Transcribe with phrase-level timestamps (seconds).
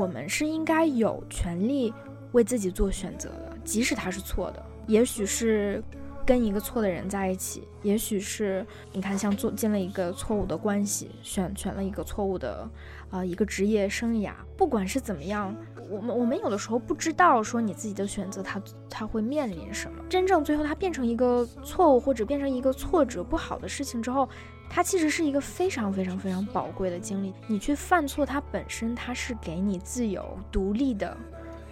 [0.00, 1.92] 我们是应该有权利
[2.32, 5.82] 为自己做选择的，即使他是错的，也许是。
[6.26, 12.68] 跟一个错的人在一起，也许是你看，像做进了一个错误的关系，选选了一个错误的，
[13.10, 14.32] 呃，一个职业生涯。
[14.56, 15.52] 不管是怎么样，
[15.90, 20.04] 我们我们有的时候不知道说你自己的选择，他他会面临什么。
[20.08, 24.28] 真正最后它变成一个错误，或者变成一个挫折、不好的事情之后，
[24.72, 27.34] 它其实是一个非常非常非常宝贵的经历。
[27.48, 31.16] 你去犯错，它本身它是给你自由独立的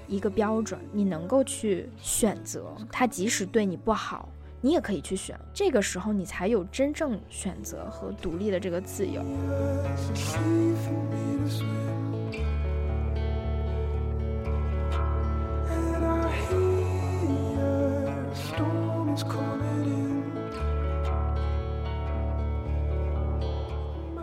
[0.09, 4.29] 一个标准，你能够去选择它，即使对你不好。
[4.61, 9.23] 你也可以去选，这个时候你才有真正选择和独立的这个自由。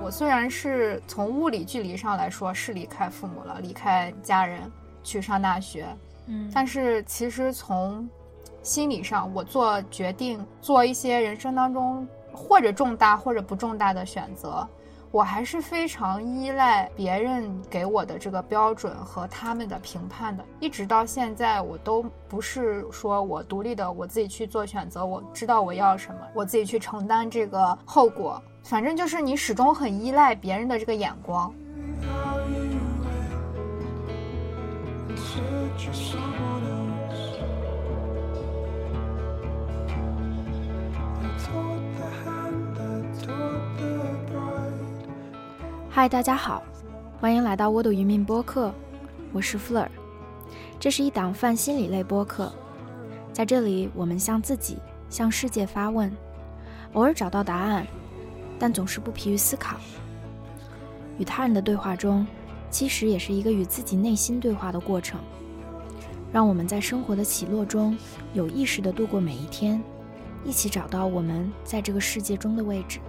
[0.06, 4.72] 我虽然是从物理距离上来说是离开父母了，离开家人
[5.03, 5.88] 去上大学，
[6.28, 8.08] 嗯，但是其实从
[8.62, 14.67] 心理上，我做决定，做一些人生当中或者重大或者不重大的选择，
[15.09, 20.45] 我还是非常依赖别人给我的这个标准和他们的评判的。
[20.59, 28.40] 一直到现在，我都不是说我独立的，我自己去做选择，我知道我要什么，我自己去承担这个后果。
[28.66, 31.53] 反正就是你始终很依赖别人的这个眼光。
[45.88, 46.63] 嗨，大家好，
[47.22, 48.73] 欢迎来到沃土渔民播客，
[49.31, 49.88] 我是 Fleur，
[50.79, 52.52] 这是一档泛心理类播客，
[53.31, 56.11] 在这里我们向自己、向世界发问，
[56.94, 57.85] 偶尔找到答案，
[58.57, 59.77] 但总是不疲于思考。
[61.17, 62.25] 与他人的对话中，
[62.69, 65.19] 其实也是一个与自己内心对话的过程，
[66.31, 67.97] 让我们在生活的起落中
[68.33, 69.81] 有意识地度过每一天，
[70.43, 72.99] 一起找到我们在这个世界中的位置。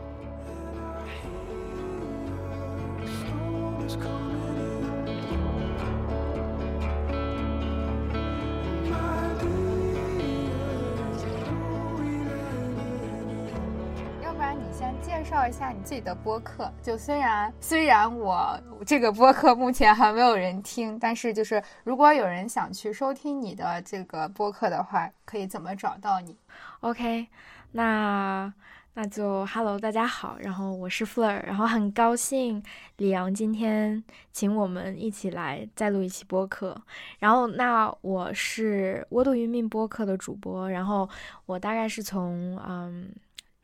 [15.49, 26.37] 一下你自己的播客，就虽然虽然我这个播客目前还没有人听，但是就是如果有人想去收听你的这个播客的话，可以怎么找到你
[26.81, 27.29] ？OK，
[27.73, 28.53] 那
[28.95, 32.61] 那就 Hello，大家好，然后我是 Fleur，然后很高兴
[32.97, 34.03] 李阳今天
[34.33, 36.77] 请我们一起来再录一期播客，
[37.21, 41.09] 然后那我是窝度云命播客的主播，然后
[41.45, 43.15] 我大概是从嗯。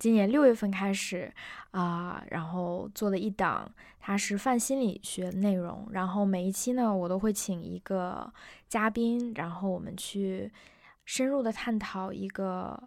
[0.03, 1.33] 今年六月份开始
[1.71, 3.71] 啊，然后做了一档，
[4.01, 5.87] 它是泛心理学内容。
[5.93, 8.29] 然后每一期呢，我都会请一个
[8.69, 10.51] 嘉宾，然后我们去
[11.05, 12.83] 深入的探讨一个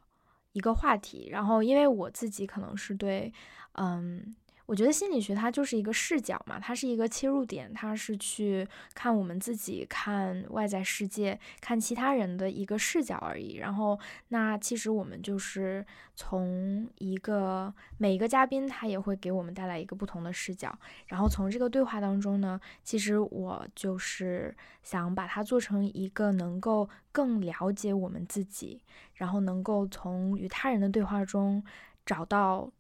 [0.52, 1.30] 一个话题。
[1.31, 3.31] 然后因为我自己可能是对，
[3.75, 4.36] 嗯。
[4.68, 13.58] 我觉得心理学它就是一个视角嘛，它是一个切入点，它是去看我们自己、看外在世界、看其他人的一个视角而已。
[13.58, 14.00] 然后，
[14.30, 20.75] 那其实我们就是从一个每一个嘉宾，他也会给我们带来一个不同的视角。
[21.06, 28.81] 然后从这个对话当中呢，其实我就是想把它做成一个能够更了解我们自己，
[29.14, 31.64] 然后能够从与他人的对话中
[32.04, 32.72] 找到。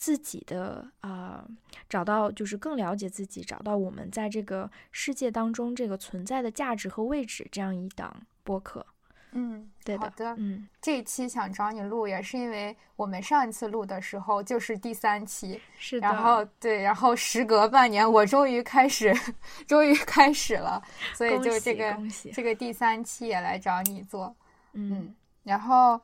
[0.00, 1.44] 自己的啊，
[1.86, 8.86] 找到就是更了解自己，找到我们在这个世界当中这个存在的价值和位置，这样一档播客。
[9.32, 16.08] 嗯，对的，好的，嗯，这一期想找你录，也是因为我们上一次录的时候就是第三期，是的。
[16.08, 19.14] 然后对，然后时隔半年，我终于开始，
[19.68, 20.82] 终于开始了，
[21.12, 21.94] 所以就这个
[22.32, 24.34] 这个第三期也来找你做，
[24.72, 26.00] 嗯，然后。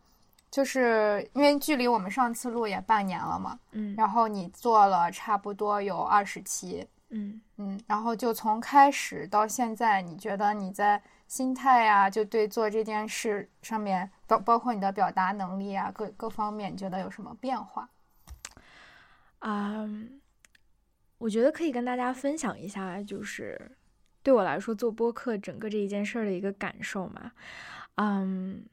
[0.51, 17.91] 就是因为距离我们上次录也半年了嘛，嗯，然后你做了差不多有二十期，嗯嗯，然后就从开始到现在，你觉得你在心态呀，就对做这件事上面，包包括你的表达能力啊，各各方面，你觉得有什么变化？
[19.41, 19.85] 啊，
[21.19, 23.77] 我觉得可以跟大家分享一下，就是
[24.23, 27.33] 对我来说做播客整个这一件事儿的一个感受嘛，
[27.97, 28.65] 嗯。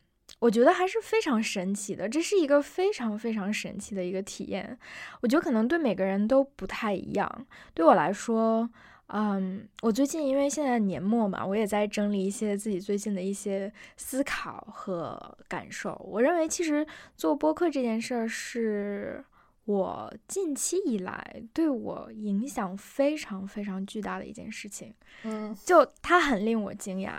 [0.43, 4.77] 我觉得还是非常神奇的，这是一个非常非常神奇的一个体验。
[5.21, 7.47] 我觉得可能对每个人都不太一样。
[7.73, 8.69] 对我来说，
[9.07, 15.95] 嗯，我最近因为现在年末嘛，我也在整理一些自己最近的一些思考和感受。
[16.03, 16.85] 我认为其实
[17.15, 19.23] 做播客这件事儿是
[19.65, 24.93] 我近期以来对我影响非常非常巨大的一件事情，
[25.23, 25.55] 嗯。
[25.65, 27.13] 就它很令我惊讶，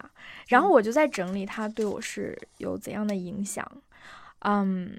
[0.49, 3.67] 然后我就在整理它对我是有怎样的影响。
[4.41, 4.95] 嗯，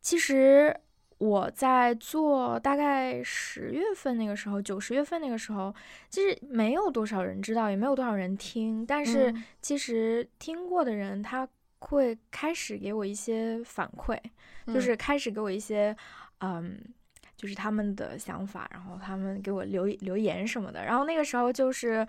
[0.00, 0.76] 其实
[1.18, 5.74] 我在做大概十月份那个时候，九十月份那个时候，
[6.08, 9.44] 其实没有多少人知道，也没有多少人听，但是嗯。
[9.60, 11.48] 其实听过的人他
[11.86, 14.18] 会开始给我一些反馈。
[14.66, 15.94] 嗯就是开始给我一些，
[16.38, 16.80] 嗯，
[17.36, 20.84] 就是他们的想法，然后他们给我留留言什么的。
[20.84, 22.06] 然后那个时候就是，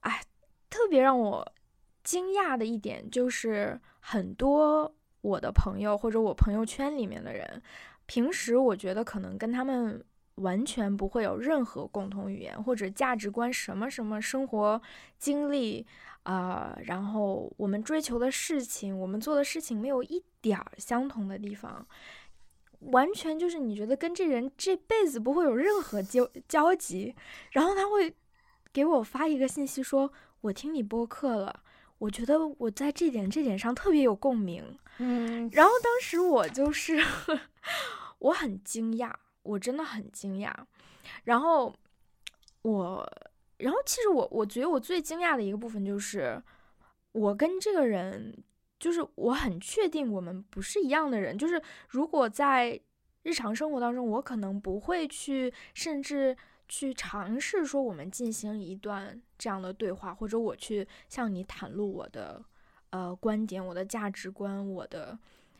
[0.00, 0.20] 哎，
[0.68, 1.50] 特别让我
[2.04, 7.62] 惊讶的一点就是，很多我的朋友或者我朋友圈里面的人，
[8.04, 10.04] 平时我觉得可能跟他们
[10.34, 14.82] 完全不会有任何共同语言或者价值观，什么什么生活
[15.18, 15.86] 经历。
[16.24, 21.86] 啊、然后我们追求的事情，我们做的事情没有一点儿相同的地方，
[22.78, 27.14] 完全就是你觉得跟这人这辈子不会有任何交交集，
[27.50, 28.14] 然后他会
[28.72, 31.62] 给我发一个信息说：“我听你播客了，
[31.98, 37.02] 我觉得我在这点这点上特别有共鸣。”嗯然后当时我就是
[38.18, 40.52] 我很惊讶，我真的很惊讶。
[41.24, 41.74] 然后
[42.62, 43.10] 我，
[43.62, 46.42] 然后其实我我觉得我最惊讶的一个部分就是，
[47.12, 48.36] 我跟这个人，
[48.78, 51.36] 就是我很确定我们不是一样的人。
[51.38, 52.80] 就是如果在
[53.22, 56.36] 日常生活当中，我可能不会去，甚至
[56.68, 62.44] 去尝试说我们进行一段这样的对话，或者我去向你袒露我的
[62.90, 65.16] 呃观点、我的价值观、我的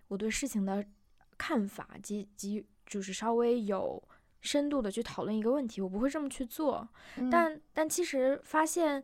[0.09, 0.85] 我对事情的
[1.39, 4.03] 看法及及就是稍微有
[4.43, 6.87] 深度的去讨论一个问题，我不会这么去做。
[7.17, 9.03] 嗯但但其实发现，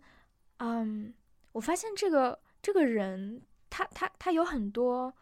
[0.58, 1.14] 嗯，
[1.52, 3.40] 我发现这个这个人，
[3.70, 5.14] 他他他有很多，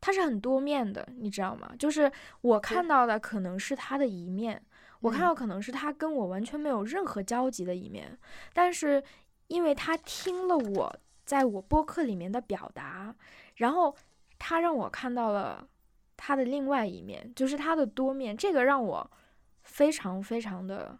[0.00, 1.72] 他是很多面的，你知道吗？
[1.78, 2.10] 就是
[2.40, 4.60] 我看到的可能是他的一面，
[5.00, 8.18] 我看嗯到可能是他跟我完全没有任何交集的一面，
[8.52, 9.02] 但是
[9.48, 13.14] 因为他听了我在我播客里面的表达，
[13.56, 13.94] 然后
[14.38, 15.68] 他让我看到了
[16.16, 19.10] 他的另外一面，就是他的多面，这个让我
[19.62, 20.98] 非常非常的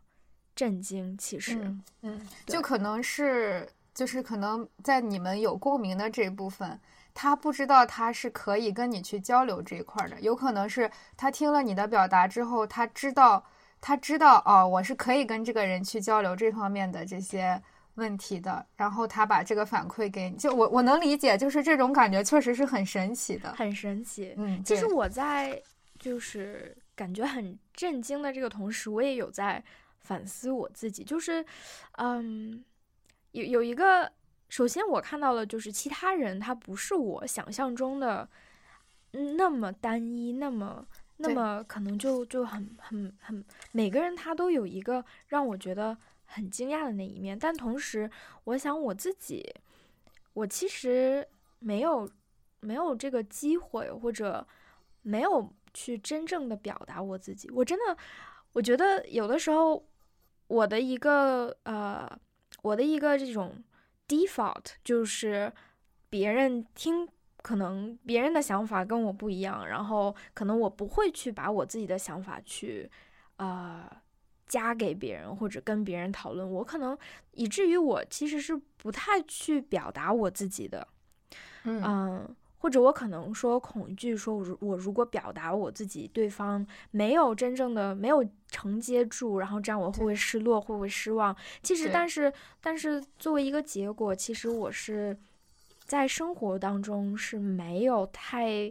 [0.54, 1.16] 震惊。
[1.18, 6.78] 其实，嗯嗯，就可能是就是可能在你们有共鸣的这一部分，
[7.14, 13.44] 他不知道他是可以跟你去交流这一块儿的，有可能是他听了你的表达之后，他知道
[13.80, 17.60] 他知道哦，我是可以跟这个人去交流这方面的这些
[17.94, 23.52] 问题的，然后他把这个反馈给你，就我我能理解，就是这种感觉确实是很神奇的。
[23.54, 24.34] 很神奇。
[24.36, 25.60] 嗯，其实我在
[25.98, 29.64] 就是感觉很震惊的这个同时，我也有在
[30.00, 31.42] 反思我自己，就是，
[31.92, 32.62] 嗯，
[33.32, 34.12] 有有一个，
[34.50, 38.28] 首先我看到了，就是其他人他不是我想象中的
[39.12, 40.86] 嗯那么单一，那么
[41.16, 43.42] 那么可能就就很很很，
[43.72, 48.10] 每个人他都有一个让我觉得很惊讶的那一面，但同时，
[48.44, 49.54] 我想我自己，
[50.34, 51.26] 我其实
[51.60, 52.06] 没有
[52.60, 54.46] 没有这个机会，或者
[55.00, 57.50] 没有去真正的表达我自己。
[57.50, 57.96] 我真的，
[58.52, 59.84] 我觉得有的时候，
[60.46, 62.10] 我的一个呃，
[62.62, 63.62] 我的一个这种
[64.08, 65.52] default 就是
[66.08, 67.08] 别人听。
[67.42, 72.90] 可能别人的想法跟我不一样，然后可能我不会去把我自己的想法去，
[73.36, 73.90] 呃，
[74.46, 76.94] 加给别人或者跟别人讨论，我可能
[77.32, 80.86] 以至于我其实是不太去表达我自己的，
[81.64, 91.34] 嗯嗯，或者我可能说恐惧，说我如我如果表达我自己，对方没有真正的没有承接住，然后这样我会不会失落，会不会失望？
[91.62, 95.16] 其实，但是但是作为一个结果，其实我是
[95.84, 98.70] 在生活当中是没有太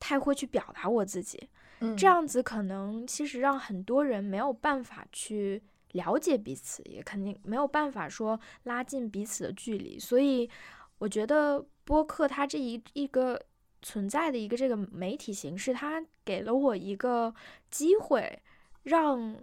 [0.00, 1.48] 太会去表达我自己，
[1.80, 9.98] 嗯这样子可能其实让很多人没有办法去了解彼此，也肯定没有办法说拉近彼此的距离。
[9.98, 10.48] 所以
[10.98, 13.40] 我觉得播客它这一一个
[13.82, 17.34] 存在的一个这个媒体形式，它给了我一个
[17.70, 18.40] 机会，
[18.84, 19.36] 让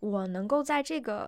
[0.00, 1.22] 我能够在这个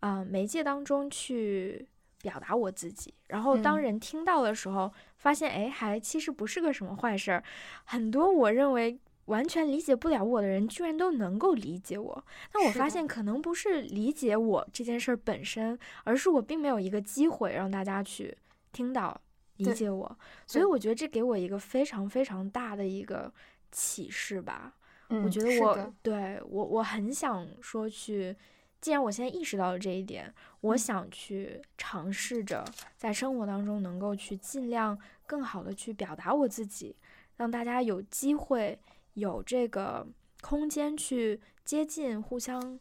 [0.00, 1.88] 啊、呃媒介当中去
[2.22, 3.12] 表达我自己。
[3.26, 7.42] 然后当嗯人听到的时候，发现哎，还其实不是个什么坏事儿。
[7.84, 12.24] 很多我认为完全理解不了我的人，居然都能够理解我。
[12.54, 18.36] 那我发现可能不是理解我这件事儿本身，而是我并没有一个机会让大家去
[18.72, 19.20] 听到、
[19.56, 20.18] 理解我。
[20.46, 23.32] 所以我觉得这给我一个非常非常大的一个
[23.70, 24.74] 启示吧。
[25.08, 28.36] 我嗯觉得我对我我很想说去，
[28.80, 32.62] 既然我现在意识到了这一点，我嗯想去尝试着
[32.96, 36.94] 在生活当中能够去尽量更好的去表达我自己，
[37.36, 38.78] 让大家有机会
[39.14, 40.06] 有这个
[40.42, 42.78] 空间去接近、互相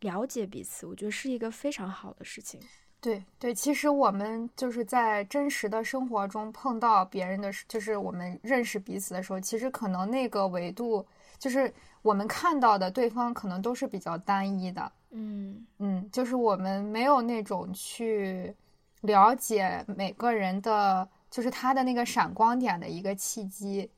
[0.00, 2.60] 了解彼此，我觉得是一个非常好的事情。
[3.04, 11.04] 对对，其实我们就是在真实的生活中碰到别人的，就是我们认识彼此的时候，其实可能那个维度，
[11.38, 11.70] 就是
[12.00, 14.90] 我们看到的对方可能都是比较单一的。
[15.10, 18.54] 嗯嗯，就是我们没有那种去
[19.02, 23.90] 了解每个人的，就是他的那个闪光点的一个契机。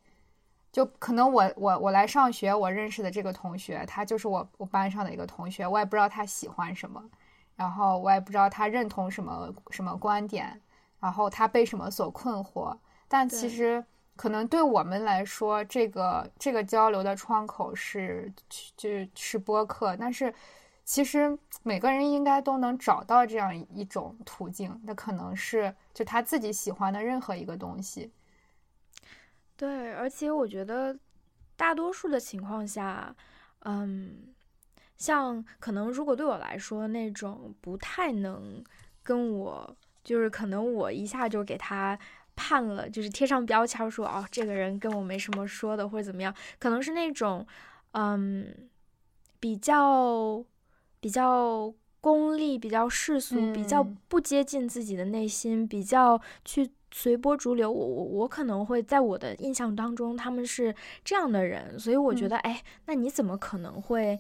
[0.73, 7.01] 就可能我我我来上学，我认识的这个同学，他就是我我班上的一个同学，我也不知道他喜欢什么。
[7.57, 10.61] 然后我也不知道他认同什么什么观点，
[11.01, 12.77] 然后他被什么所困惑。
[13.09, 13.83] 但其实
[14.15, 18.31] 可能对我们来说，这个这个交流的窗口是
[18.77, 19.97] 就是播客。
[19.97, 20.33] 但是
[20.85, 28.13] 其实每个人应该都能找到这样一种途径，那可能是就他自己喜欢的任何一个东西。
[29.57, 30.95] 对，而且我觉得
[31.57, 33.17] 大多数的情况下，
[33.61, 34.35] 嗯。
[34.97, 38.63] 像可能如果对我来说那种不太能
[39.03, 41.99] 跟我，就是可能我一下就给他
[42.35, 47.47] 判了，就是贴上标签说哦，这个人跟我没什么说的或者怎么样，可能是那种
[47.93, 48.69] 嗯
[49.39, 50.45] 比较
[51.01, 57.71] 比较功利、比较世俗、比较不接近自己的内心、比较去随波逐流。
[57.71, 60.75] 我我我可能会在我的印象当中他们是
[61.05, 64.19] 这样的人，所以我觉得哎，那你怎么可能会？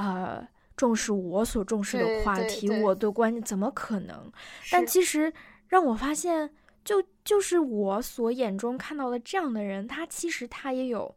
[0.00, 4.32] 呃，重视我所重视的话题，我的观点怎么可能？
[4.72, 5.30] 但其实
[5.68, 6.50] 让我发现，
[6.82, 11.14] 就就是我所眼中看到的这样的人，他其实他也有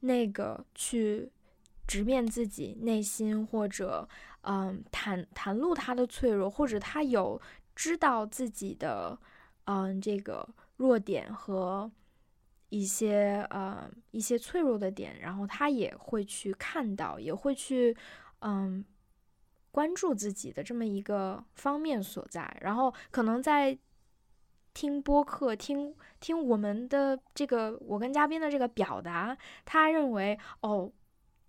[0.00, 1.30] 那个去
[1.86, 4.08] 直面自己内心，或者
[4.40, 7.40] 嗯，袒袒露他的脆弱，或者他有
[7.76, 9.16] 知道自己的
[9.66, 10.48] 嗯这个
[10.78, 11.88] 弱点和。
[12.70, 17.96] 一些呃一些脆弱的点，然后他也会去看到，也会去
[18.40, 18.84] 嗯
[19.72, 23.76] 关注自己的这么一个方面所在，然后可能在
[24.72, 30.90] 听播客，听听我们的这个我跟嘉宾的这个表达，他认为哦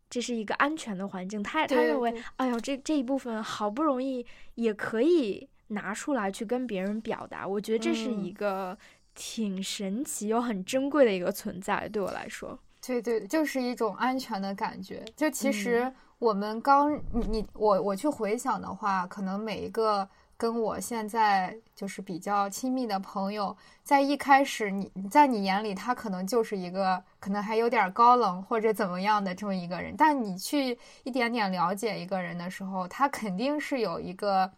[0.10, 4.25] 这是一个安全的环境，他他认为哎呦这这一部分好不容易
[4.56, 8.75] 也可以拿出来去跟别人表达，我觉得这是一个。
[9.13, 15.03] 挺神奇又很珍贵的一个存在，对我来说，对对，就是一种安全的感觉。
[15.15, 34.50] 就其实我们刚你你我我去回想的话，可能每一个跟我现在就是比较亲密的朋友，在一开始你在你眼里他可能就是一个可能还有点高冷或者怎么样的这么一个人，但你去一点点了解一个人的时候，他肯定是有一个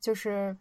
[0.00, 0.56] 就是。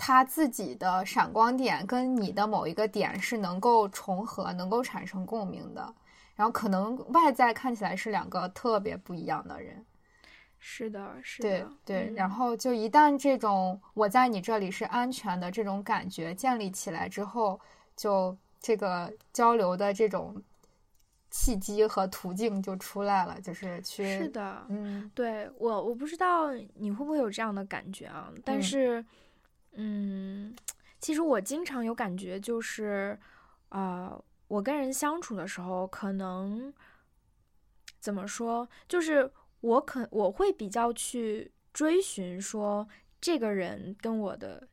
[0.00, 5.92] 他自己的闪光点跟你的某一个点是能够重合、能够产生共鸣的，
[6.36, 9.84] 然后可能外在看起来是两个特别不一样的人。
[10.60, 12.14] 是的，是的，对对。
[12.14, 17.60] 然后就一旦这种我在你这里是安全的这种感觉建立起来之后，
[17.96, 20.40] 就这个交流的这种
[21.28, 24.04] 契机和途径就出来了，就是去。
[24.16, 29.00] 是的，嗯，对我我不知道你会不会有这样的感觉啊，但是。
[29.00, 29.06] 嗯，
[31.00, 33.18] 其实我经常有感觉，就是，
[33.68, 36.72] 啊，我跟人相处的时候，可能
[38.00, 39.30] 怎么说，就是
[39.60, 42.88] 我可我会比较去追寻，说
[43.20, 44.68] 这个人跟我的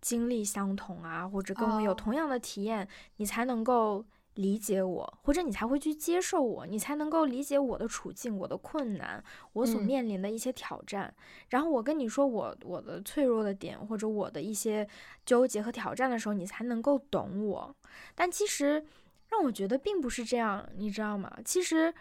[0.00, 2.86] 经历相同啊，或者跟我有同样的体验，
[3.16, 4.04] 你才能够。
[4.40, 11.14] 理解我，或者你才会去接受我，你才能够理解我的处境、我的困难、我所面临的一些挑战。
[11.50, 14.88] 然后我跟你说我我的脆弱的点，或者我的一些
[15.26, 17.76] 纠结和挑战的时候，你才能够懂我。
[18.14, 18.84] 但其实
[19.28, 21.36] 让我觉得并不是这样，你知道吗？
[21.44, 21.92] 其实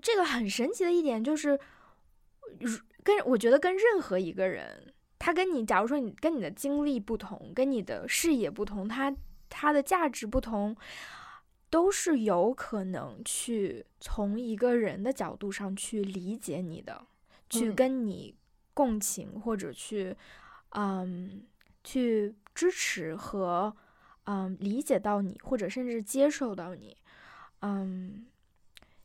[0.00, 1.58] 这个很神奇的一点就是，
[3.02, 9.14] 跟我觉得跟任何一个人，他跟你，假如说你跟你的经历不同，跟你的视野不同，他。
[9.58, 10.76] 它的价值不同，
[11.70, 17.06] 都是有可能去从一个人的角度上去理解你的，
[17.48, 18.34] 去跟你
[18.74, 20.14] 共情，或者去，
[20.72, 21.42] 嗯，
[21.82, 23.74] 去支持和
[24.24, 26.94] 嗯理解到你，或者甚至接受到你，
[27.62, 28.26] 嗯，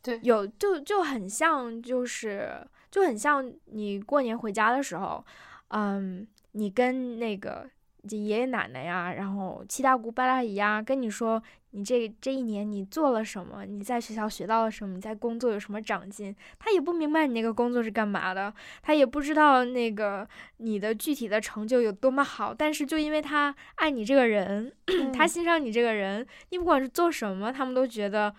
[0.01, 5.25] 对，有就就很像，就是就很像你过年回家的时候，
[5.70, 7.70] 嗯，你跟那个。
[8.08, 11.41] 这爷爷奶奶呀，然后七大姑八大姨呀，跟你说
[11.72, 20.27] 你这这一年你做了什么，你在学校学到了什么，你在工作有什么长进，他也不明白你那个工作是干嘛的，他也不知道那个
[20.58, 24.74] 你的具体的成就有多么好，但是就因为他爱你这个人，
[25.13, 28.34] 他欣赏你这个人，你不管是做什么，他们都觉得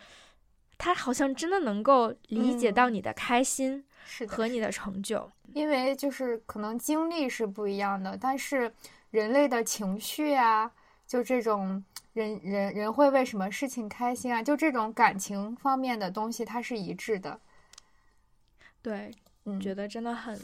[0.76, 5.30] 他好像真的能够理解到你的开心是，和你的成就。
[5.54, 8.72] 因为就是可能经历是不一样的，但是
[9.12, 10.72] 人类的情绪啊，
[11.06, 17.38] 就这种人人人会为什么事情开心啊，就这种感情方面的东西，它是一致的。
[18.82, 19.14] 对，
[19.44, 20.36] 嗯，觉得真的很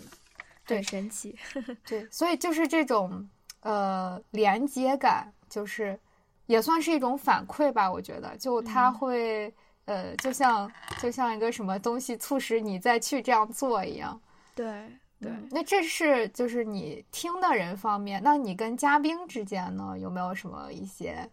[0.65, 1.37] 对很神奇。
[1.85, 3.29] 对，所以就是这种
[3.63, 5.99] 呃连接感，就是
[6.47, 7.91] 也算是一种反馈吧。
[7.91, 9.55] 我觉得，就它嗯会、
[9.87, 10.71] 呃，就像
[11.01, 14.21] 就像一个什么东西促使你再去这样做一样。
[14.55, 14.89] 对
[15.21, 21.29] 对，嗯那这是就是你听的人方面，那你跟嘉宾之间呢，有没有什么一些？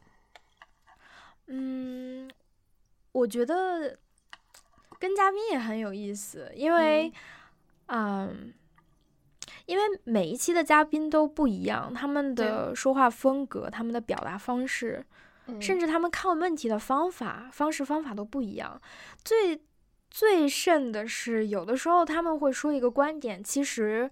[1.47, 2.29] 嗯，
[3.11, 3.97] 我觉得
[4.99, 7.11] 跟嘉宾也很有意思，因为，
[7.87, 8.53] 嗯。
[9.67, 15.03] 因为每一期的嘉宾都不一样，他们的说话风格、他们的表达方式，
[15.47, 18.79] 嗯甚至他们看问题的方法、方式方法都不一样。
[19.23, 19.59] 最
[20.17, 24.09] 最甚的是，有的时候他们会说一个观点，其实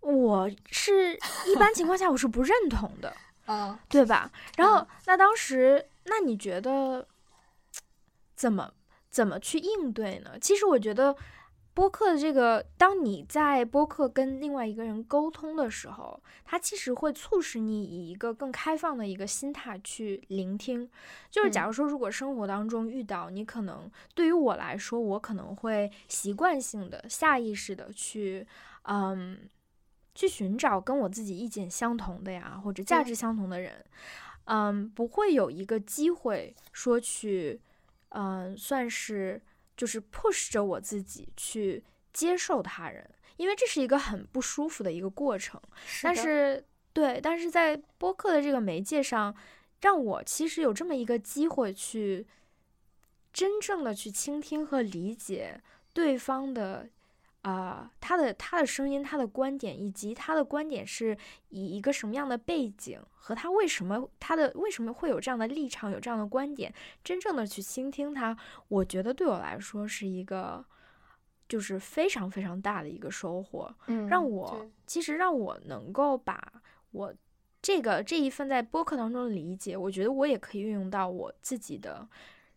[0.00, 1.14] 我是
[1.46, 3.14] 一般情况下我是不认同的，
[3.46, 4.32] 嗯对吧？
[4.56, 7.06] 然后嗯，那当时，那你觉得
[8.34, 8.72] 怎么
[9.08, 10.32] 怎么去应对呢？
[10.40, 11.16] 其实我觉得。
[11.76, 20.88] 播客的这个，当你在播客跟另外一个人沟通的时候，它其实会促使你以一个更开放的一个心态去聆听。
[21.30, 28.46] 就是假如说，如果生活当中遇到你，可能对于我来说，我可能会习惯性的、下意识的去，
[28.84, 29.38] 嗯，
[30.14, 33.84] 去寻找跟我自己意见相同的呀，或者价值相同的人。
[34.44, 37.60] 嗯，不会有一个机会说去，
[38.08, 39.42] 嗯，算是。
[39.76, 45.60] 就是 push 着我自己去接受他人，因为这是一个很不舒服的一个过程。
[46.02, 49.36] 但是，对，但是在播客的这个媒介上，
[49.80, 52.26] 让我其实有这么一个机会去
[53.32, 55.60] 真正的去倾听和理解
[55.92, 56.88] 对方的。
[57.46, 61.16] 啊、呃，他的他的声音，他的观点，以及他的观点是
[61.50, 70.64] 以一个什么样的背景和他为什么他的为什么会有这样的立场，有这样的观点，真正的去倾听他，我觉得对我来说是一个
[71.48, 76.52] 就是非常非常大的一个收获，嗯，让我其实让我能够把
[76.90, 77.14] 我
[77.62, 82.08] 这个这一份在播客当中的理解，我觉得我也可以运用到我自己的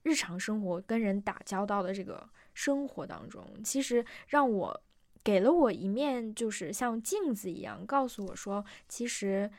[0.01, 2.27] 日常生活跟人打交道的这个。
[2.59, 4.81] 生活当中，其实让我
[5.23, 9.49] 给了我一面，就是像镜子一样，告诉我说，其实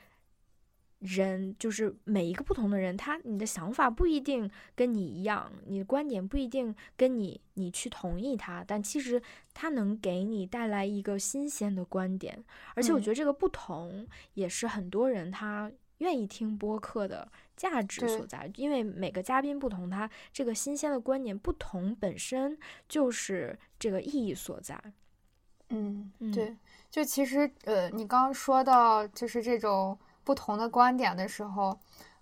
[0.99, 9.23] 人就是每一个不同的人，他你的想法不一定跟你一样，你的观点不一定跟你你去同意他，但其实
[9.55, 17.27] 他能给你带来一个新鲜的观点，而且我觉得这个不同也是很多人他愿意听播客的。
[17.57, 22.59] 价值所在，因为每个嘉宾不同，他这个新鲜的观点不同，本身
[22.89, 24.83] 就是这个意义所在。
[25.69, 26.57] 嗯，对，
[26.89, 31.79] 就其实呃，你刚刚说到就是这种不同的观点的时候，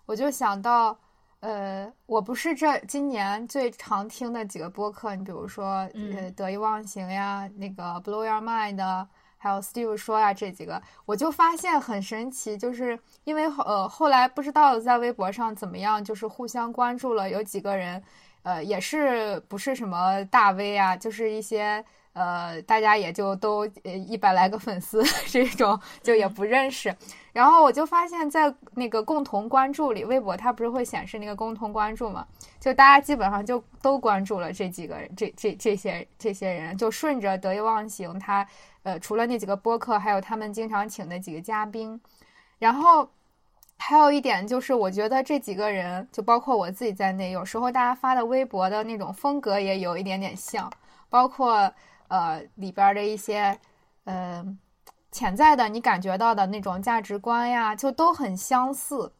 [0.06, 0.98] 我就想到，
[1.38, 9.06] 呃，我不是这今年最常听的几个播客，你比如说呃，得意忘形呀，那个 Blow Your Mind。
[9.38, 18.02] 还有 Steve 说呀，这几个我就发现很神奇，就是因为呃后来不知道在微博上怎么样，就是互相关注了，有几个人，
[18.42, 21.84] 呃也是不是什么大 V 啊，就是一些
[22.18, 26.94] 呃大家也就都呃一百来个粉丝 这种，就也不认识。
[27.32, 32.26] 然后我就发现，在那个共同关注里，微博它不是会显示那个共同关注嘛？
[32.58, 38.44] 就大家基本上就都关注了这几个，这这这些这些人，就顺着得意忘形他。
[38.82, 42.00] 呃，除了那几个播客，还有他们经常请的几个嘉宾，
[42.58, 43.08] 然后
[43.76, 50.72] 还有一点就是，我觉得这几个人，就包括我自己在内，有时候大家发的微博的那种风格也有一点点像，
[51.10, 51.70] 包括
[52.08, 53.58] 呃里边的一些
[54.04, 54.44] 呃
[55.12, 59.12] 潜在的你感觉到的那种价值观呀，就都很相似。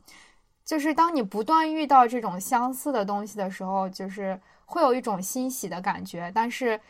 [0.65, 6.81] 就是当你不断遇到这种相似的东西的时候，就是会有一种欣喜的感觉，但是。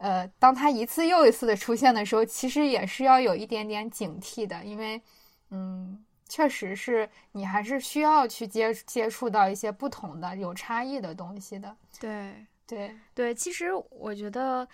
[0.00, 5.02] 呃，当它一次又一次的出现的时候，其实也是要有一点点警惕的，因为，
[5.50, 11.76] 嗯，确实是你还是需要去接接触到一些不同的、有差异的东西的。
[11.98, 14.68] 对，对，对，其实我觉得，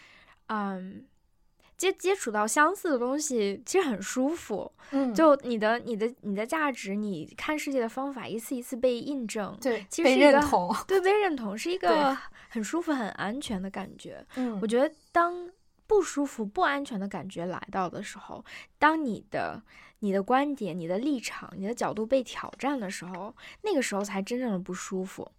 [0.46, 1.04] 嗯，
[1.76, 4.70] 接接触到相似的东西，其实很舒服。
[4.90, 9.56] 嗯，就你的、你的、你的价值，你看世界的方法一次一次被印证。
[9.60, 12.16] 对，其实被认同，对，被认同是一个
[12.48, 14.24] 很舒服、很安全的感觉。
[14.36, 15.50] 嗯，我觉得当
[15.86, 18.44] 不舒服、不安全的感觉来到的时候，
[18.78, 19.62] 当你的、
[20.00, 25.30] 你的观点、你的立场、你的角度被挑战的时候，那个时候才真正的不舒服。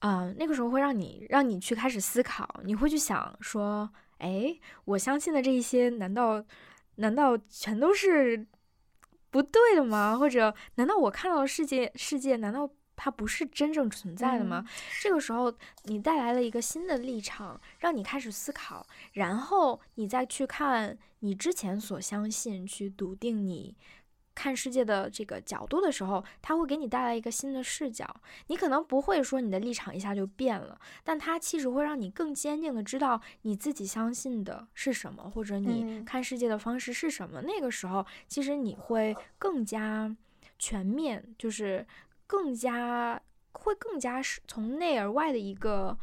[0.00, 6.44] 啊，那个时候会让你让你去开始思考，你会去想说，哎，我相信的这一些，难道
[6.96, 8.46] 难道全都是
[9.30, 10.16] 不对的吗？
[10.16, 14.64] 或者难道我看到的世界世界，难道它不是真正存在的吗？
[15.02, 15.52] 这个时候，
[15.84, 23.76] 你带来了一个新的立场，让你开始思考，然后你再去看你之前所相信，去笃定你。
[24.36, 28.06] 看世界的这个角度的时候，它会给你带来一个新的视角。
[28.48, 37.40] 你可能不会说你的立场一下就变了，但它其实会让你更坚定的知道你自己相信的是什么，或者你看世界的方式是什么。
[37.42, 40.14] 那个时候，其实你会更加
[40.58, 41.86] 全面，就是
[42.26, 43.20] 更加
[43.52, 45.98] 会更加是从内而外的一个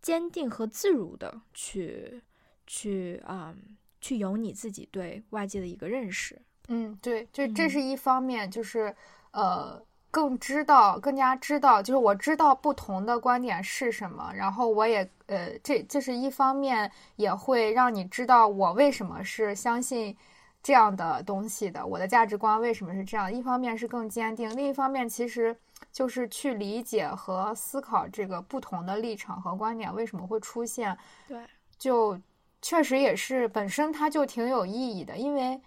[0.00, 2.22] 坚定和自如的去
[2.66, 3.54] 去啊
[4.00, 6.40] 去有你自己对外界的一个认识。
[6.70, 8.94] 嗯，对，这这是一方面，就是
[9.30, 20.14] 呃，更知道，更加知道，就是我知道不同的观点是什么，然后我也呃，这这是一方面，也会让你知道我为什么是相信
[20.62, 23.32] 这样的东西的，我的价值观为什么是这样。
[23.32, 25.56] 一方面是更坚定，另一方面其实
[25.90, 30.94] 就是去理解和思考这个不同的立场和观点为什么会出现。
[31.26, 31.38] 对，
[31.78, 32.20] 就
[32.60, 35.58] 确实也是本身它就挺有意义的，因为。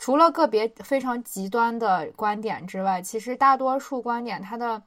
[0.00, 4.82] 除了个别非常极端的观点之外，其实大多数观点它的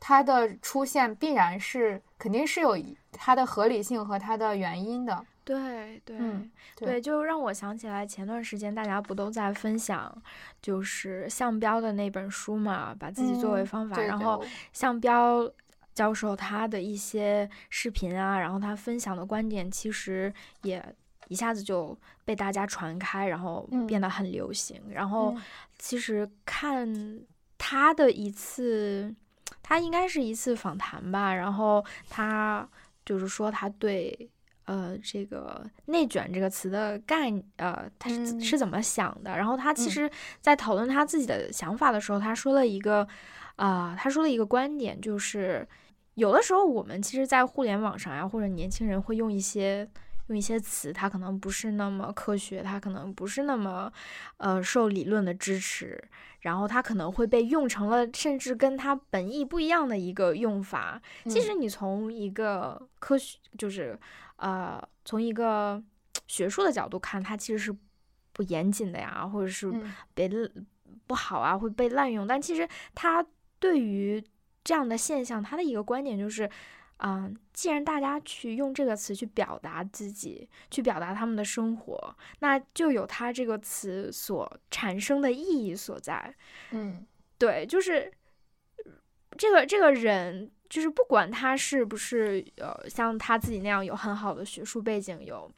[0.00, 2.76] 它的出现必然是肯定是有
[3.12, 5.24] 它的合理性和它的原因的。
[5.44, 6.18] 对对
[6.74, 10.20] 对，就让我想起来前段时间大家不都在分享，
[10.60, 14.42] 就是向标的那本书嘛，把自己作为方法，然后
[14.72, 15.48] 向标
[15.94, 20.84] 教授他的一些视频啊，然后他分享的观点其实也。
[21.28, 24.80] 一下子就被大家传开，然后变得很流行。
[24.90, 25.34] 然后
[25.78, 27.20] 其实看
[27.56, 29.14] 他的一次，
[29.62, 31.34] 他应该是一次访谈吧。
[31.34, 32.68] 然后他
[33.04, 34.28] 就是说他对
[34.66, 39.36] 呃这个“内卷”这个词的概呃他是是怎么想的。
[39.36, 40.10] 然后他其实，
[40.40, 43.06] 在讨论他自己的想法的时候，他说了一个
[43.56, 45.66] 啊，他说了一个观点，就是
[46.14, 49.88] 有的时候我们其实，在互联网上呀，或者年轻人会用一些。
[50.28, 53.92] 用一些词，它可能不是那么科学，它可能不是那么，
[54.38, 56.02] 呃，受理论的支持，
[56.40, 61.00] 然后它可能会被用成了甚至跟它本意不一样的一个用法。
[61.24, 63.98] 其实你从一个科学，就是
[64.36, 65.82] 呃，从一个
[66.26, 67.76] 学术的角度看，它其实是
[68.32, 69.70] 不严谨的呀，或者是
[70.14, 70.30] 被
[71.06, 72.26] 不好啊，会被滥用。
[72.26, 73.22] 但其实它
[73.58, 74.24] 对于
[74.62, 76.48] 这样的现象，它的一个观点就是。
[76.98, 86.34] 嗯，既然大家去用这个词去表达自己，去表达他们的生活，那就有它这个词所产生的意义所在。
[86.70, 87.04] 嗯，
[87.36, 88.10] 对，就是
[89.36, 95.50] 这个这个人，就是不管他是不是呃像他自己那样有很好的学术背景，有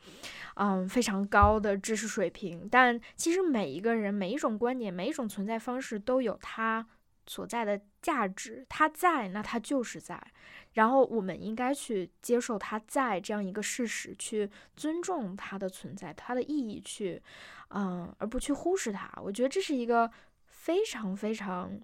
[0.54, 6.84] 嗯非常高的知识水平，但其实每一个人、每一种观点、每一种存在方式都有它
[7.26, 8.64] 所在的价值。
[8.68, 10.20] 它在，那它就是在。
[10.74, 17.22] 然后我们应该去接受它在这样一个事实，去尊重它的存在，它的意义，去，
[17.70, 19.10] 嗯，而不去忽视它。
[19.22, 20.10] 我觉得这是一个
[20.46, 21.80] 非常非常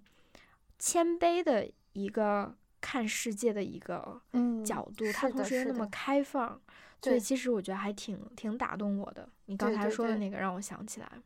[0.78, 4.20] 谦卑的一个看世界的一个
[4.62, 6.60] 角度，它同时又那么开放，
[7.00, 9.26] 所以其实我觉得还挺挺打动我的。
[9.46, 11.22] 你刚才说的那个让我想起来，对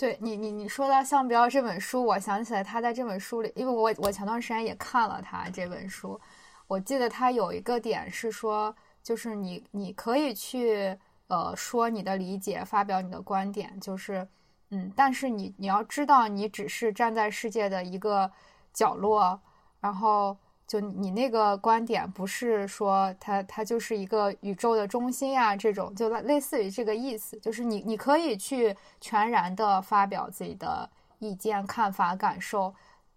[0.00, 6.18] 对你你你说到向标这本书，我想起来他在这本书里，因为我我前段时间也看了他这本书。
[6.66, 10.96] 我记得他有一个点是说，就是你你可以去
[11.28, 14.26] 呃说你的理解，发表你的观点，就是
[14.70, 18.32] 嗯，但是你你要知道，你只是站在世界的一个
[18.72, 19.38] 角落，
[19.80, 20.34] 然后
[20.70, 32.72] 就你那个观点不是说它它就是一个宇宙的中心啊，这种就类似于这个意思，就是你你可以去全然的发表自己的意见、看法、感受，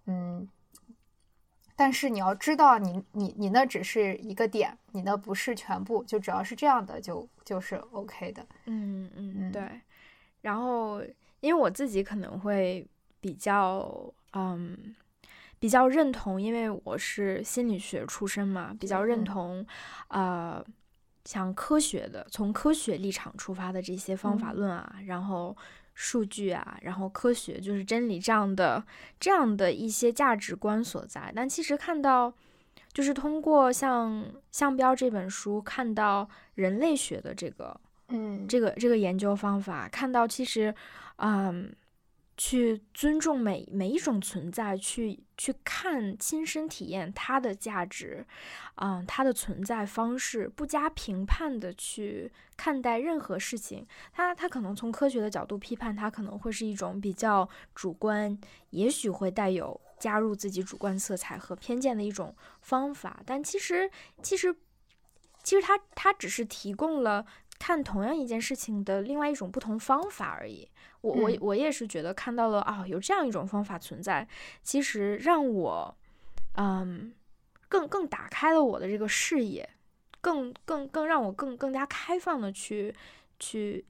[0.07, 0.49] 嗯。
[1.75, 6.03] 但是你要知道，你你你那只是一个点，你那不是全部。
[6.05, 8.45] 就只要是这样的，就就是 OK 的。
[8.65, 9.61] 嗯嗯，对。
[10.41, 11.01] 然后，
[11.39, 12.87] 因为我自己可能会
[13.19, 13.87] 比较
[14.33, 14.95] 嗯
[15.63, 19.65] 比较认同，因为我是心理学出身嘛，比较认同
[20.09, 20.61] 呃
[21.23, 25.55] 像科学的，从科学立场出发的这些方法论啊，然后。
[25.95, 28.83] 数据啊，然后科学就是真理这样的
[29.19, 31.31] 这样的一些价值观所在。
[31.35, 32.33] 但其实看到，
[32.91, 40.73] 就是通过像向标这本书看到人类学的这个，嗯，这个这个研究方法，看到其实，
[41.17, 41.71] 嗯，
[42.35, 48.25] 去尊重每每一种存在，去去看亲身体验它的价值，
[48.75, 53.85] 嗯，它的存在方式，不加评判的去看待任何事情。
[54.11, 58.37] 它它可能从科学的角度批判，它可能会是一种比较主观，
[58.71, 63.21] 也许会带有加入自己主观色彩和偏见的一种方法。
[63.25, 63.89] 但其实
[64.23, 64.55] 其实
[65.43, 67.25] 其实它它只是提供了
[67.63, 70.67] 看同样一件事情的另外一种不同方法而已。
[70.99, 74.27] 我我我也是觉得看到了啊，有这样一种方法存在，
[74.61, 75.97] 其实让我，
[76.57, 77.13] 嗯，
[77.69, 79.69] 更更打开了我的这个视野，
[80.19, 82.93] 更更更让我更更加开放的去
[83.39, 83.85] 去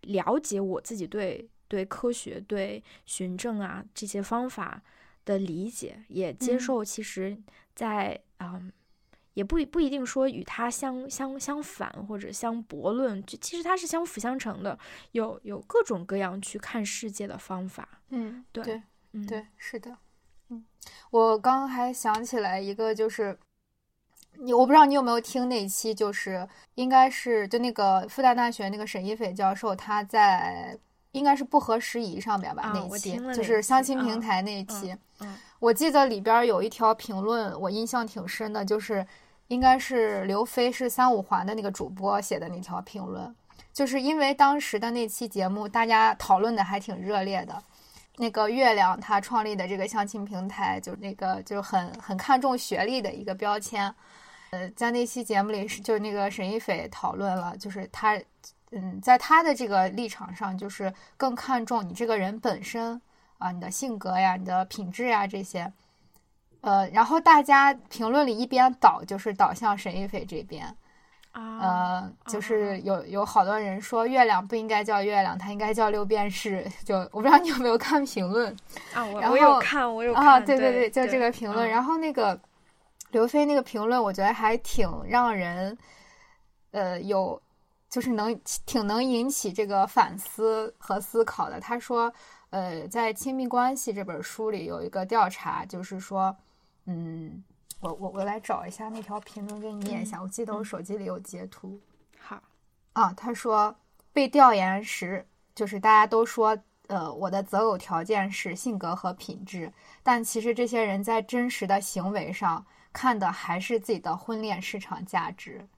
[0.00, 4.82] 了解我自己对对科学、对循证啊这些方法
[5.24, 7.38] 的理解，也接受其实，
[7.72, 8.72] 在嗯。
[9.36, 14.78] 也不不一定说与它相相相反或者相驳论，就其实它是相辅相成的，
[15.12, 17.86] 有有各种各样去看世界的方法。
[18.08, 19.94] 嗯，对对，嗯对，是的。
[20.48, 20.64] 嗯，
[21.10, 23.38] 我刚还想起来一个，就是
[24.38, 30.78] 你，我不知道你有没有听那期，就是应该是就那个复旦大学那个沈一斐教授，他在
[31.12, 34.96] 应该是不合时宜上面吧，那期就是相亲平台那一期。
[35.20, 39.06] 嗯，我记得里边有一条评论，我印象挺深的，就是。
[39.48, 43.34] 应该是刘飞是三五环的那个主播写的那条评论，
[43.72, 47.62] 就是因为当时的那期节目，大家讨论的还挺热烈的。
[48.18, 53.94] 那个月亮他创立的这个相亲平台，就那个就很很看重学历的一个标签。
[54.50, 58.18] 呃，在那期节目里，是就是那个沈一斐讨论了，就是他，
[58.70, 63.00] 嗯，在他的这个立场上，就是更看重你这个人本身
[63.38, 65.70] 啊，你的性格呀，你的品质呀这些。
[66.66, 70.66] 呃，然后大家评论里一边倒，就是倒向沈一斐这边，
[71.32, 76.66] 呃，就是有有好多人说月亮不应该叫月亮，它应该叫六便士。
[76.84, 78.50] 就我不知道你有没有看评论
[78.92, 79.06] 啊？
[79.06, 81.68] 我我有看，我有啊，对对对，就这个评论。
[81.68, 82.36] 然后那个
[83.12, 85.78] 刘飞那个评论，我觉得还挺让人，
[86.72, 87.40] 呃，有
[87.88, 91.60] 就是能挺能引起这个反思和思考的。
[91.60, 92.12] 他说，
[92.50, 96.36] 呃，在《亲密关系》这本书里有一个调查，就是说。
[96.86, 97.44] 嗯，
[97.80, 100.20] 我我我来找一下那条评论给你念一下。
[100.22, 101.80] 我记得我手机里有截图。
[102.18, 102.42] 好
[102.94, 103.76] 啊，他说
[104.12, 109.72] 被调研时，就是大家都说，呃，我的择偶条件是性格和品质，
[110.02, 115.68] 但其实这些人在真实的行为上看的还是自己的婚恋市场价值。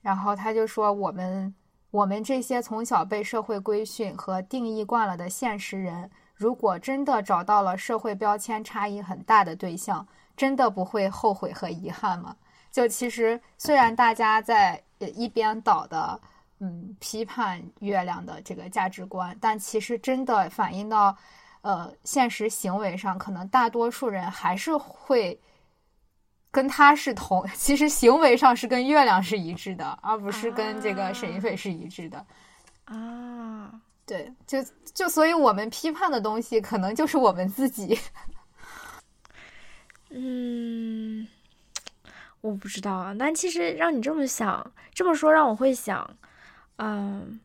[0.00, 1.52] 然后他就说，我们
[1.90, 10.06] 我们这些从小被社会规训和定义惯了的现实人，如果真的找到了社会标签差异很大的对象。
[10.36, 12.36] 真的不会后悔和遗憾吗？
[12.70, 16.20] 就其实，虽然大家在一边倒的，
[16.60, 21.16] 嗯，批判月亮的这个价值观，但其实真的反映到，
[21.62, 25.40] 呃，现实行为上，可能大多数人还是会
[26.50, 32.26] 跟他是同， 其实行为上是跟月亮是一致的，而不是跟这个沈一斐是一致的。
[32.84, 34.58] 啊，对，就
[34.94, 37.98] 就所以我们批判的东西，可能就是我们自己。
[40.10, 41.26] 嗯，
[42.40, 43.14] 我不知道啊。
[43.18, 46.08] 但其实让你这么想，这么说让我会想，
[46.76, 47.40] 嗯，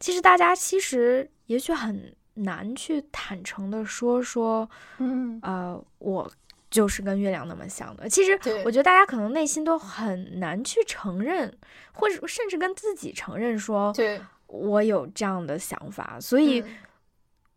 [0.00, 4.68] 其实大家其实也许很难去坦诚的说说，
[4.98, 6.30] 嗯，呃，我
[6.68, 8.08] 就是跟月亮那么想的。
[8.08, 8.32] 其实
[8.64, 11.56] 我觉得大家可能内心都很难去承认，
[11.92, 16.18] 或者甚至跟自己承认说，对我有这样的想法。
[16.20, 16.62] 所以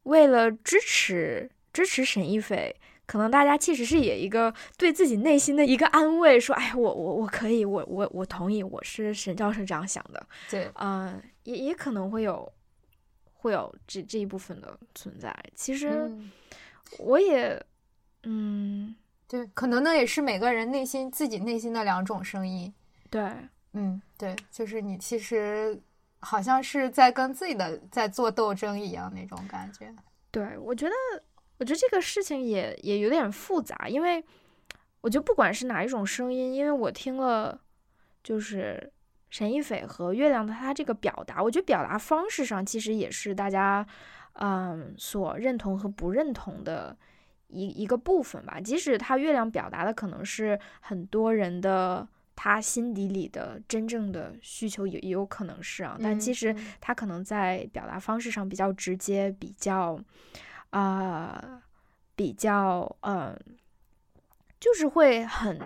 [0.03, 2.75] 为了支持支持沈一菲。
[3.05, 12.49] 可能大家其实是也一个对自己内心的一个安慰，说：“哎，我我我可以，我我我同意，我是沈教授这样想的。”对，嗯，也也可能会有
[13.33, 15.35] 会有这这一部分的存在。
[15.53, 16.09] 其实
[16.97, 17.61] 我也，
[18.23, 18.95] 嗯，
[19.27, 22.73] 对，可能那也是每个人内心自己内心的两种声音。
[23.09, 23.29] 对，
[23.73, 25.77] 嗯，对，就是你其实
[26.23, 29.93] 好像是在跟自己的在做斗争一样那种感觉。
[30.31, 30.93] 对，我觉得。
[31.59, 34.21] 我觉得这个事情也也有点复杂，因为
[35.01, 37.57] 我觉得不管是哪一种声音，因为我听了
[38.21, 38.91] 就是
[39.29, 43.85] 沈一斐和月亮的他这个表达，我觉得表达方式上其实也是大家
[44.33, 46.97] 嗯所认同和不认同的
[47.47, 48.59] 一一个部分吧。
[48.59, 59.99] 即使他月亮表达的可能是很多人的他心底里的真正的需求，也也有可能是啊，但其实他可能在表达方式上比较直接，比较。
[60.75, 61.61] 啊，
[62.15, 63.39] 比较嗯，
[64.59, 65.61] 就是会很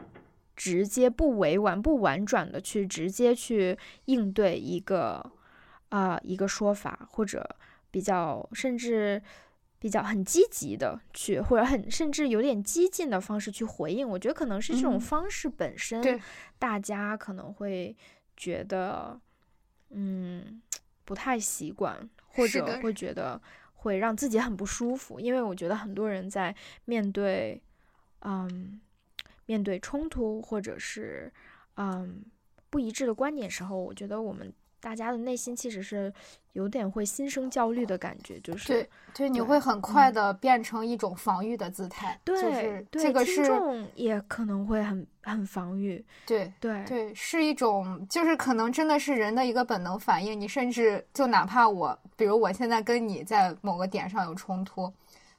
[0.53, 5.31] 直接、不委婉、不婉转的去直接去应对一个
[5.87, 7.55] 啊一个说法，或者
[7.89, 9.23] 比较甚至
[9.79, 14.07] 比较很积极的去，或者很甚至有点激进的方式去回应。
[14.07, 16.19] 我觉得可能是这种方式本身，
[16.57, 17.95] 大家可能会
[18.35, 19.19] 觉得，
[19.91, 20.61] 嗯，
[21.05, 23.39] 不太习惯，或者会觉得
[23.73, 25.19] 会让自己很不舒服。
[25.19, 27.61] 因为我觉得很多人在面对，
[28.21, 28.81] 嗯，
[29.45, 31.31] 面对冲突或者是
[31.75, 32.23] 嗯
[32.69, 34.51] 不一致的观点时候，我觉得我们。
[34.79, 36.13] 大家的内心其实是
[36.53, 43.43] 有点会心生焦虑的感觉，就是对对，你会很快的变成一种防御的姿态，对，这个是
[43.95, 50.39] 也可能会很很防御，对对对，是一种就是可能真的是人的一个本能反应。
[50.39, 54.93] 你甚至就哪怕我，比如我现在跟你在某个点上有冲突，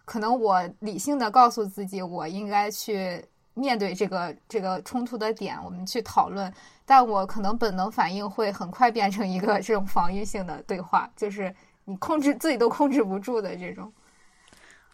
[0.04, 3.24] 可能我理性的告诉自己，我应该去
[3.54, 6.52] 面对这个这个冲突的点，我们去讨论。
[6.90, 13.92] 但我可能本能反应会很快变成一个这种防御性的对话，就是你控制自己都控制不住的这种。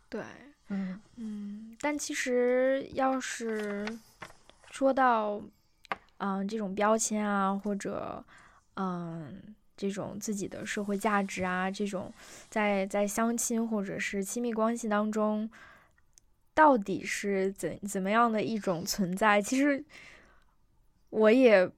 [0.09, 0.20] 对，
[0.70, 1.76] 嗯嗯。
[1.80, 3.87] 但其实要是
[4.72, 5.40] 说到，
[6.18, 8.24] 嗯，这种标签啊，或者
[8.74, 9.40] 嗯，
[9.76, 12.12] 这种自己的社会价值啊，这种
[12.50, 15.48] 在在相亲或者是亲密关系当中，
[16.54, 19.40] 到底是怎怎么样的一种存在？
[19.40, 19.85] 其实
[21.11, 21.70] 我也。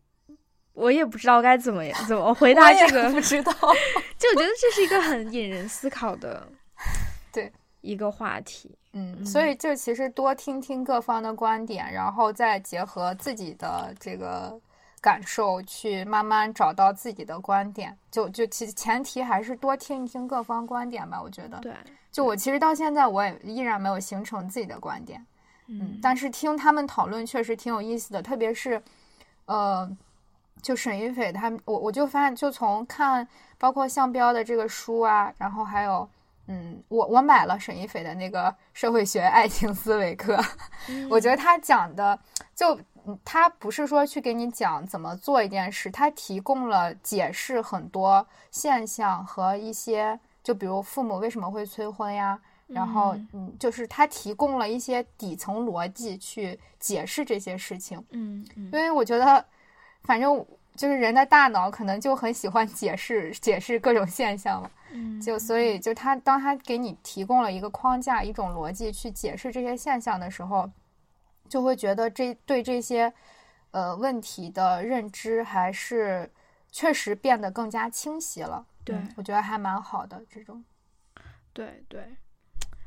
[0.76, 3.50] 我也不知道该怎么怎么 回答这个，不知道。
[4.18, 6.46] 就我觉得这是一个很引人思考的，
[7.32, 8.76] 对一个话题。
[8.92, 14.58] 嗯，所以就其实多听听各方的观点，然后再结合自己的这个
[15.00, 17.96] 感受，去慢慢找到自己的观点。
[18.10, 21.20] 就就其前提还是多听一听各方观点吧。
[21.22, 21.72] 我觉得，对。
[22.12, 25.24] 就我其实到现在我也依然没有形成自己的观点，
[25.68, 28.82] 嗯，但是听他们讨论确实挺有意思的，特别是，
[29.46, 29.90] 呃。
[30.62, 36.08] 就沈一斐他，我我就发现，就从看包括向标的这个书啊，然后还有，
[36.48, 40.36] 嗯，我我买了沈一斐的那个社会学爱情思维课，
[41.08, 42.18] 我觉得他讲的
[42.54, 42.76] 就
[43.24, 59.44] 他不是说去给你讲怎么做一件事，他提供了解释很多现象和一些，就比如父母为什么会催婚呀，然后嗯，就是他提供了一些底层逻辑去解释这些事情，嗯，因为我觉得。
[60.06, 70.70] 反正就是人的大脑可能就很喜欢解释解释各种现象嘛，嗯，就所以就他当他给你提供了一个框架一种逻辑去解释这些现象的时候，
[71.48, 73.12] 就会觉得这对这些
[73.70, 76.30] 呃问题的认知还是
[76.70, 78.64] 确实变得更加清晰了。
[78.84, 80.62] 对，我觉得还蛮好的这种。
[81.52, 82.14] 对对，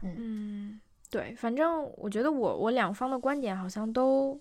[0.03, 0.79] 嗯，
[1.10, 4.39] 对，反正我觉得我我两方的观点好像都。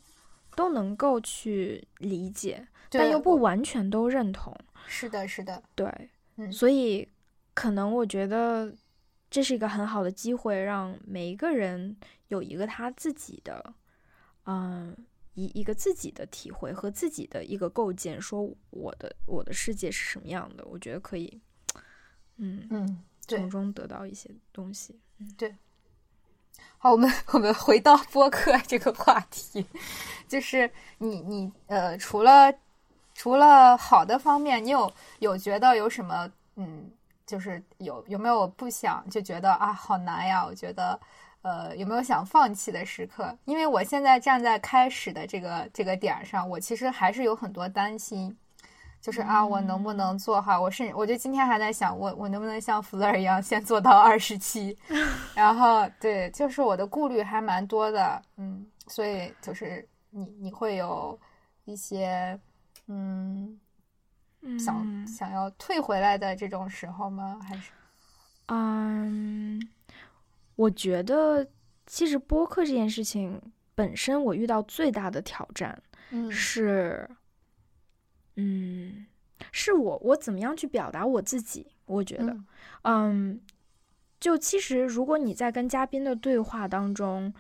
[0.59, 4.53] 都能够去理解，但又不完全都认同。
[4.89, 7.07] 是的，是的，对，嗯，所以
[7.55, 8.75] 可能我觉得
[9.31, 13.73] 这是一个很好的机会，让每一个人有一个他自己的，
[14.47, 14.97] 嗯，
[15.35, 20.65] 一一个自己的体会和自己的一个构建，说我的我的世界是什么样的。
[20.67, 21.41] 我觉得可以，
[22.39, 24.99] 嗯嗯，从中得到一些东西。
[25.19, 25.55] 嗯，对。
[26.79, 29.67] 好，我们我们回到播客这个话题，
[30.29, 32.53] 就是你你呃，除了
[33.15, 36.91] 除了好的方面，你有有觉得有什么嗯，
[37.27, 40.47] 就是有有没有不想就觉得啊好难呀？
[40.47, 40.99] 我觉得
[41.43, 43.37] 呃，有没有想放弃的时刻？
[43.45, 48.37] 因为我现在站在开始的这个这个点上，我其实还是有很多担心。
[49.01, 50.61] 就是啊，我能不能做好？
[50.61, 54.77] 我是，我就今天还在想，我我能不能像弗勒一样先做到二十七？
[55.35, 61.19] 然后对，就是我的顾虑还蛮多的，嗯，所以就是你你会有
[61.65, 62.39] 一些
[62.89, 63.59] 嗯
[64.59, 67.39] 想想要退回来的这种时候吗？
[67.47, 67.71] 还是
[68.47, 69.61] 嗯，
[70.57, 71.47] 我觉得
[71.87, 73.41] 其实播客这件事情
[73.75, 75.81] 本身，我遇到最大的挑战
[76.31, 77.07] 是。
[77.11, 77.17] 嗯，
[79.53, 81.67] 是我我怎么样去表达我自己？
[81.87, 82.37] 我觉得，
[82.83, 83.41] 嗯，
[84.21, 87.33] 就其实如果你在跟嘉宾的对话当中，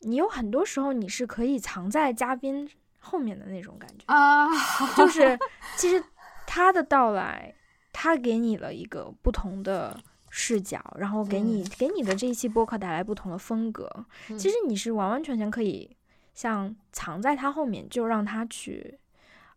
[0.00, 2.68] 你有很多时候你是可以藏在嘉宾
[2.98, 4.48] 后面的那种感觉啊，
[4.96, 5.38] 就是
[5.76, 6.02] 其实
[6.46, 7.54] 他的到来，
[7.92, 14.06] 他给你了一个不同的视角，然后给你给你的这一期播客带来不同的风格。
[14.38, 15.94] 其实你是完完全全可以
[16.34, 18.98] 像藏在他后面，就让他去。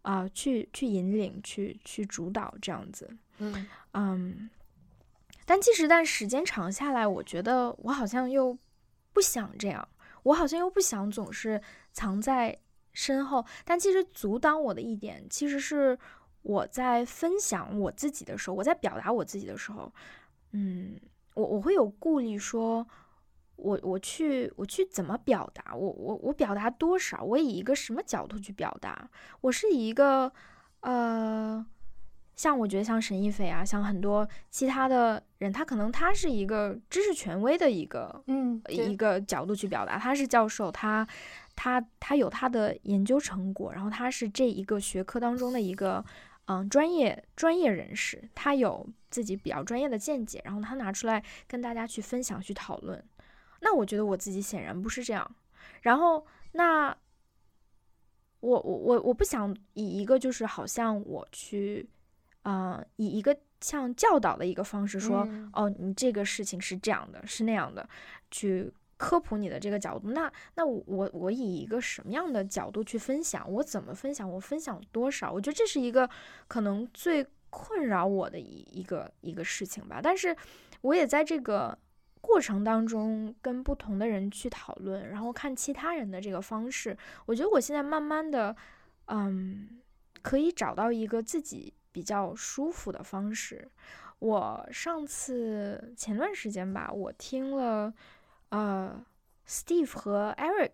[0.06, 4.50] 啊，去去引领，去去主导这样子，嗯嗯，
[5.48, 8.56] 但其实，但时间长下来，我觉得我好像又
[9.12, 9.88] 不想这样，
[10.22, 11.60] 我好像又不想总是
[11.92, 12.56] 藏在
[12.94, 13.44] 身后。
[13.64, 15.98] 但其实阻挡我的一点，其实是
[16.44, 19.92] 我在分享我自己的时候，我在表达我自己的时候，
[20.52, 21.00] 嗯，
[21.34, 22.88] 我我会有顾虑，说
[23.56, 25.76] 我我去我去怎么表达？
[25.76, 27.24] 我我我表达多少？
[27.24, 29.10] 我以一个什么角度去表达？
[29.42, 30.32] 我是以一个
[30.82, 31.66] 呃。
[32.38, 39.98] 像我觉得像沈一菲啊，像很多其他的人，他可能他是一个知识权威的一个，嗯，一个角度去表达。
[39.98, 41.08] 他是教授，他
[41.56, 46.04] 他他有他的研究成果，然后他是这一个学科当中的一个
[46.48, 53.02] 嗯专业专业人士，他有自己比较专业的见解，然后他拿出来跟大家去分享去讨论。
[53.66, 55.30] 那我觉得我自己显然不是这样。
[55.82, 56.96] 然后那
[58.40, 61.90] 我我我我不想以一个就是好像我去。
[62.46, 67.90] 啊，以一个像教导的一个方式说，哦，你这个事情是这样的，是那样的，
[68.30, 70.12] 去科普你的这个角度。
[70.12, 73.52] 那那我我以一个什么样的角度去分享？
[73.52, 74.32] 我怎么分享？
[74.32, 75.32] 我分享多少？
[75.32, 76.08] 我觉得这是一个
[76.48, 80.00] 可能最困扰我的一一个一个事情吧。
[80.00, 80.38] 但是
[80.82, 81.76] 我也在这个
[82.26, 86.98] 过程当中跟不同的人去讨论，然后看其他人的这个方式。
[87.28, 88.56] 我觉得我现在慢慢的，
[89.06, 89.80] 嗯，
[90.22, 91.74] 可以找到一个自己。
[91.96, 93.72] 比较舒服的方式。
[94.20, 97.94] 我上次前段时间吧，我听了
[98.50, 99.02] 呃
[99.48, 100.74] ，Steve 和 Eric，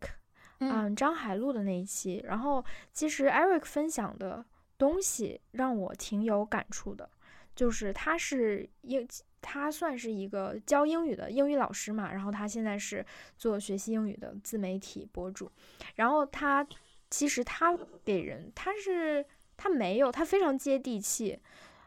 [0.57, 2.23] 嗯，张海璐的那一期。
[2.25, 4.43] 然后其实 Eric 分享的
[4.79, 7.07] 东西让我挺有感触的，
[7.55, 9.07] 就是他是英，
[9.41, 12.11] 他算是一个教英语的英语老师嘛。
[12.11, 13.05] 然后他现在是
[13.37, 15.51] 做学习英语的自媒体博主。
[15.95, 16.65] 然后他
[17.09, 19.25] 其实他给人他是。
[19.63, 21.39] 他没有，他非常接地气，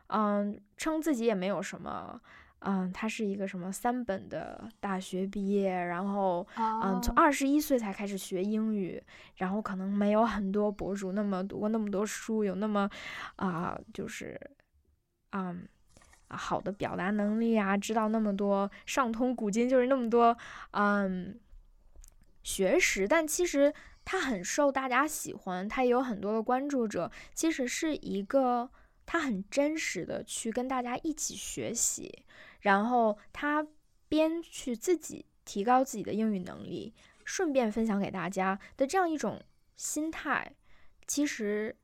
[0.06, 2.20] 嗯，称自己也没有什么，
[2.60, 9.02] 嗯，他是一个什么三本的大学毕业，然后，嗯，从二十一岁才开始学英语，
[9.38, 12.88] 然后可能没有很多博主那么读过那么多书，有那么，
[13.34, 14.40] 啊，就是，
[15.32, 15.66] 嗯，
[16.28, 20.36] 好的表达能力啊，知道那么多上通古今，就是那么多，
[20.72, 21.38] 嗯，
[22.42, 23.72] 学识，但其实。
[24.06, 27.10] 他很受大家喜欢，他也有很多的关注者。
[27.32, 28.70] 其实是一个
[29.06, 32.22] 他很真实的去跟大家一起学习，
[32.60, 33.66] 然后他
[34.06, 36.92] 边去自己提高自己的英语能力，
[37.24, 39.40] 顺便分享给大家的这样一种
[39.74, 40.52] 心态，
[41.06, 41.74] 其实，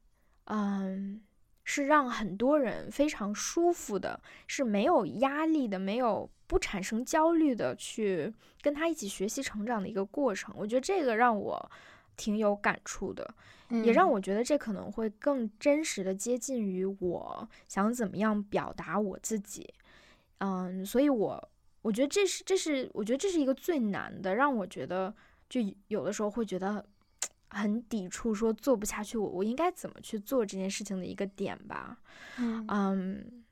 [0.45, 1.23] 嗯，
[1.71, 10.53] 是让很多人非常舒服的，是没有压力的，没有不产生焦虑的去跟他一起学习成长的一个过程。
[10.59, 11.71] 我觉得这个让我。
[12.17, 13.35] 挺有感触的，
[13.83, 19.73] 也让我觉得这可能会更真实的接近于我想怎么样表达我自己，
[20.37, 21.51] 嗯，所以我
[21.81, 25.15] 我觉得这是这是我觉得这是一个最难的，让我觉得
[25.49, 26.85] 就有的时候会觉得
[27.51, 31.99] 很抵触，说做不下去，我我应该怎么去做这件事情的一个点吧，
[32.39, 33.45] 嗯，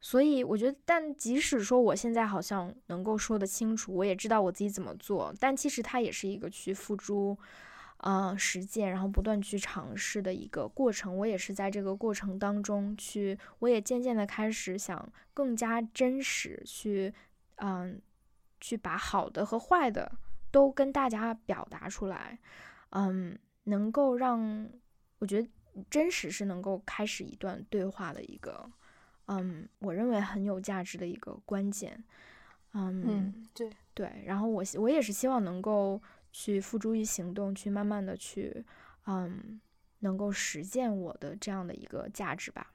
[0.00, 7.38] 所以我觉得，但即使说我现在好像能够说得清楚，我也知道我自己怎么做，但其实它也是一个去付诸。
[8.04, 11.16] 嗯，实践，然后不断去尝试的一个过程。
[11.18, 17.14] 我也是在这个过程当中去，我也渐渐的开始想更加真实去，
[17.58, 18.02] 嗯，
[18.60, 20.10] 去把好的和坏的
[20.50, 22.40] 都跟大家表达出来。
[22.92, 24.68] 嗯，能够让
[25.18, 25.48] 我觉得
[25.90, 28.70] 真实是能够开始一段对话的一个，
[29.26, 32.02] 嗯，我认为很有价值的一个关键。
[32.72, 36.00] 嗯，对对，然后我我也是希望能够。
[36.34, 38.64] 去付诸于行动，去慢慢的去，
[39.04, 39.60] 嗯，
[39.98, 42.72] 能够实践我的这样的一个价值吧。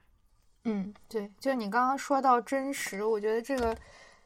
[0.62, 3.76] 嗯，对，就你刚刚说到真实，我觉得这个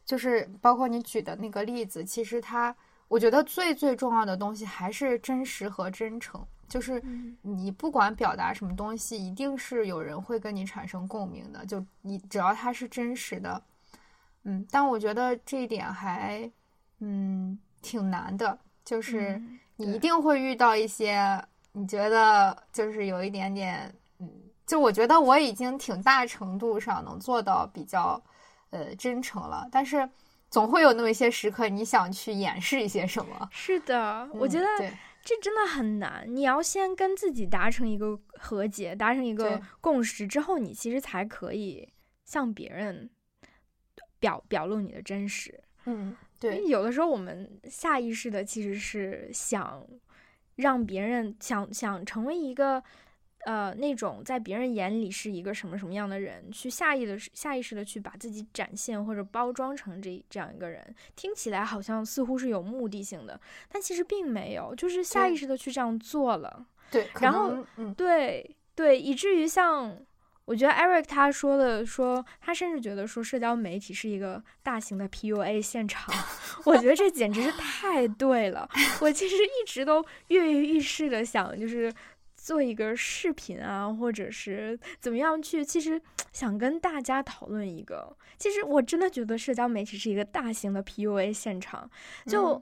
[0.05, 2.77] 就是包括你举的那个例子，其实它，
[3.13, 6.43] 我觉得最最重要的东西还是真实和真诚。
[6.67, 7.03] 就是
[7.43, 11.67] 你不管表达什么东西，一定是有人会跟你产生共鸣的。
[11.67, 13.63] 就你只要它是真实的，
[14.45, 16.51] 嗯，但我觉得这一点还，
[17.01, 18.59] 嗯，挺难的。
[18.83, 19.39] 就是
[19.77, 21.39] 你一定会遇到一些
[21.73, 24.27] 你觉得就是有一点点，嗯，
[24.67, 28.19] 就我觉得我已经挺大程度上能做到比较，
[28.71, 29.69] 呃，真诚了。
[29.71, 30.09] 但是
[30.53, 33.49] 总会有那么一些时刻，你想去掩饰一些什么。
[33.51, 34.67] 是的，我觉得
[35.25, 36.25] 这真的很难。
[36.29, 41.89] 你要先跟自己达成一个和解，达成一个共识之后，你其实才可以
[42.27, 43.09] 向别人
[44.21, 45.65] 表表露你的真实。
[45.87, 46.15] 嗯。
[46.39, 49.87] 对，有的时候我们下意识的其实是想
[50.57, 52.83] 让别人想想成为一个
[53.45, 63.41] 呃那种在别人眼里是一个什么什么样的人，去下意的下意识的去把自己展现或者包装成这这样一个人，听起来好像似乎是有目的性的，
[63.71, 66.67] 但其实并没有，就是下意识的去这样做了。
[66.91, 67.65] 对，然后
[67.97, 69.97] 对对，以至于像。
[70.45, 76.13] 我我觉得 Eric 他说的说，他甚至觉得说社交媒体是一个大型的 PUA 现场。
[76.67, 78.69] 我觉得这简直是太对了。
[79.01, 81.91] 我其实一直都跃跃欲试的想，就是
[82.43, 86.01] 做一个视频啊，或者是怎么样去，其实
[86.33, 88.17] 想跟大家讨论一个。
[88.37, 91.89] 其实我真的觉得社交媒体是一个大型的 PUA 现场。
[92.27, 92.61] 就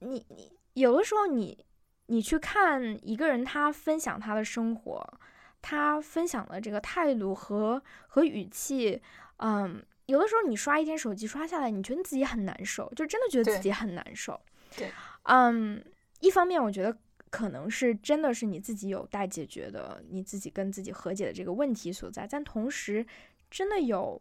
[0.00, 1.64] 你你有的时候你
[2.06, 5.20] 你去看一个人他分享他的生活。
[5.60, 9.02] 他分享的这个态度和和语气，
[9.38, 14.40] 嗯，有的时候你刷一天手机刷下来，你觉得自己很难受，就真的觉得自己很难受。
[14.76, 14.88] 对，
[15.24, 15.84] 嗯，
[16.20, 16.96] 一方面我觉得
[17.30, 23.06] 可能是真的是你自己有待解决的，你自己跟自己和解的这个问题所在，但同时
[23.50, 24.20] 真的有，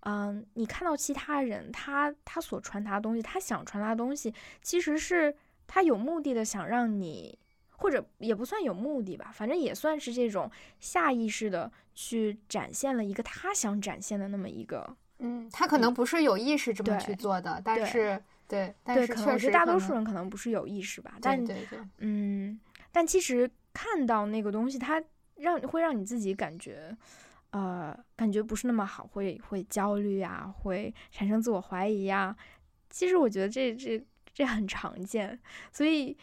[0.00, 5.34] 嗯，你看到其他人他他所传达的东西，他想传达的东西，其实是
[5.66, 7.38] 他有目的的想让你。
[7.82, 14.86] 或者也不算有目的吧，反正也算是这种下意识的去展现了一个他想展现的那么一个，
[15.20, 22.60] 嗯，他可能不是有意识这么去做的，但是对，但是确实大多数人可能不是有意识吧，但对对，嗯，
[22.92, 25.02] 但其实看到那个东西，它
[25.36, 26.94] 让会让你自己感觉，
[27.50, 32.36] 呃，感觉不是那么好，会会焦虑啊，会产生自我怀疑呀。
[32.90, 35.40] 其实我觉得这这这很常见，
[35.72, 36.16] 所以。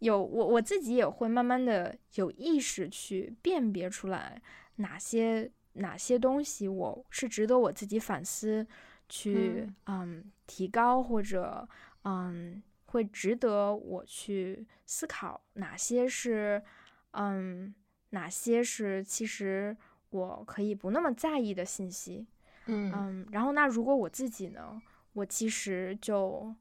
[0.00, 4.40] 有我我自己也会慢慢的有意识去辨别出来
[4.76, 8.66] 哪些哪些东西我是值得我自己反思，
[9.10, 11.68] 去嗯提高或者
[12.04, 16.62] 嗯会值得我去思考哪些是
[17.10, 17.74] 嗯
[18.10, 19.76] 哪些是其实
[20.08, 22.26] 我可以不那么在意的信息，
[22.66, 24.80] 嗯嗯，然后那如果我自己呢，
[25.12, 26.54] 我其实就。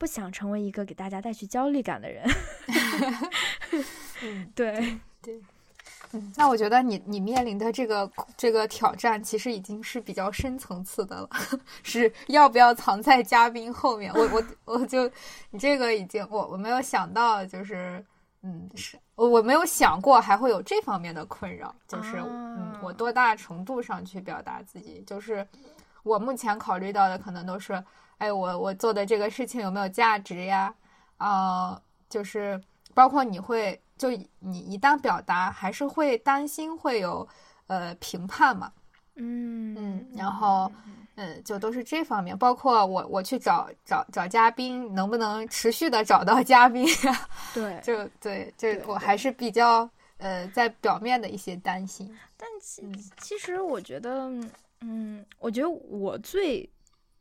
[0.00, 2.24] 不想成为一个给大家带去焦虑感的人。
[4.22, 5.42] 嗯， 对对，
[6.12, 11.28] 嗯，那我觉得你你面临的这个这个挑战其实已经是比较深层次的了，
[11.82, 14.12] 是要不要藏在嘉宾后面？
[14.14, 15.10] 我我我就
[15.50, 18.04] 你这个已经我我没有想到，就是
[18.42, 25.02] 嗯，是我我没有想过还会有这方面的困扰，就是嗯，我多大程度上去表达自己？
[25.06, 25.46] 就是
[26.02, 27.82] 我目前考虑到的可能都是。
[28.18, 30.74] 哎，我我做的这个事情有没有价值呀？
[31.18, 32.60] 啊，就是
[32.92, 37.26] 包括你会，就你一旦表达，还是会担心会有
[37.66, 38.72] 呃评判嘛？
[39.16, 40.70] 嗯嗯，然后
[41.16, 42.36] 嗯，就都是这方面。
[42.38, 47.28] 包括我我去找找找嘉宾，能不能持续的找到嘉宾呀？
[47.52, 52.16] 对， 就对，这我还是比较呃在表面的一些担心。
[52.36, 52.82] 但其
[53.20, 54.30] 其实我觉得，
[54.80, 56.70] 嗯，我觉得我最。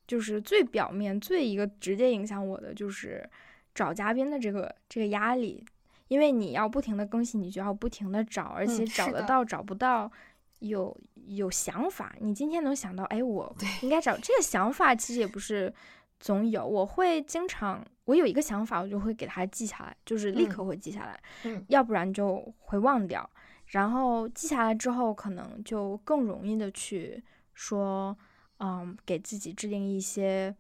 [0.08, 3.30] 就是最表面、最一个直接影响我的，就是
[3.76, 5.62] 找嘉宾的这个这个压力，
[6.08, 10.12] 因为你要不停的更新，你就要不停的找，而且找得到找不到，
[10.60, 10.96] 有
[11.28, 15.74] 有想法，你今天能想到，哎，我应该找这个想法，其实也不是
[16.20, 23.30] 总有，我会经常，我有一个想法，我就会给它记下来，就是立刻会记下来，嗯，要不然就会忘掉，
[23.68, 28.18] 然后记下来之后，可能就更容易的去说。
[28.60, 30.56] 嗯，给自己制定一些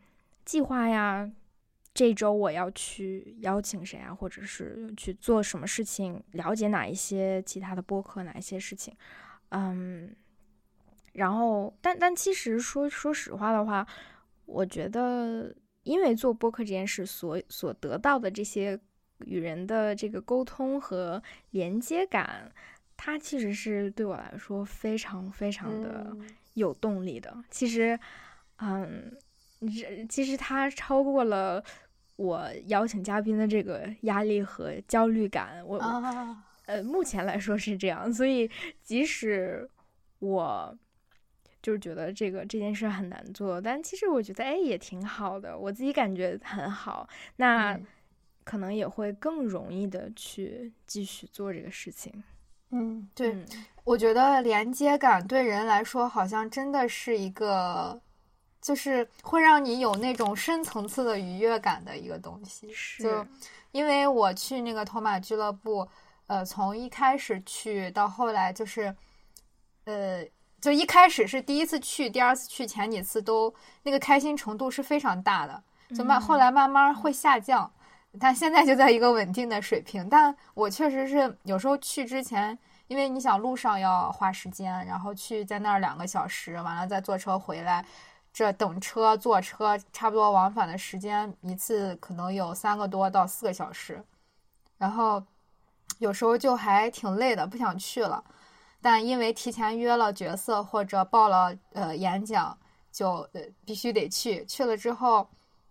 [0.45, 1.27] 计划呀。
[1.97, 6.21] 这周我要去邀请谁啊，或者是去做什么事情？
[6.33, 8.95] 了解哪一些其他的播客，哪一些事情？
[9.49, 10.15] 嗯，
[11.13, 13.87] 然后，但但其实说说实话的话，
[14.45, 18.79] 我觉得，因为做播客这件事所所得到的这些
[19.25, 21.19] 与人的这个沟通和
[21.49, 22.51] 连接感，
[22.95, 26.15] 它其实是对我来说非常非常的。
[26.53, 27.99] 有动力的，其实，
[28.57, 29.15] 嗯，
[29.59, 31.63] 这其实它超过了
[32.17, 35.65] 我邀请嘉宾的这个压力和焦虑感。
[35.65, 35.77] 我，
[36.65, 38.51] 呃，目前来说是这样，所以
[38.83, 39.67] 即使
[40.19, 40.77] 我
[41.61, 47.07] 就是觉得这个这件事很难做，但其实我觉得哎也挺好的，我自己感觉很好，
[47.37, 47.79] 那
[48.43, 52.23] 可能也会更容易的去继续做这个事情。
[52.71, 53.45] 嗯，对，
[53.85, 58.01] 我觉得连接感对人来说好像真的是一个，
[58.67, 62.69] 就是会让你有那种深层次的愉悦感的一个东西。
[62.99, 63.25] 就
[63.71, 65.87] 因为我去那个头马俱乐部，
[66.25, 68.93] 呃，从一开始去到后来，就是，
[69.85, 70.21] 呃，
[70.59, 73.53] 就一开始是第一次去，第二次去，前几次都
[73.83, 75.63] 那个开心程度是非常大的，
[75.95, 77.71] 就慢后来慢慢会下降。
[78.19, 82.57] 但现在就在一个稳定的水平，但我确实是有时候去之前，
[82.87, 87.85] 因为你想路上要花时间，然后去在那儿两个小时，完了再坐车回来，
[88.37, 93.99] 这等车坐车差不多往返的时间一次可能有三个多到四个小时，
[94.77, 95.23] 然后
[95.97, 98.23] 有时候就还挺累的，不想去了。
[98.79, 102.55] 但因为提前约了角色或者报了呃演讲，
[102.91, 104.45] 就呃必须得去。
[104.45, 105.27] 去了之后，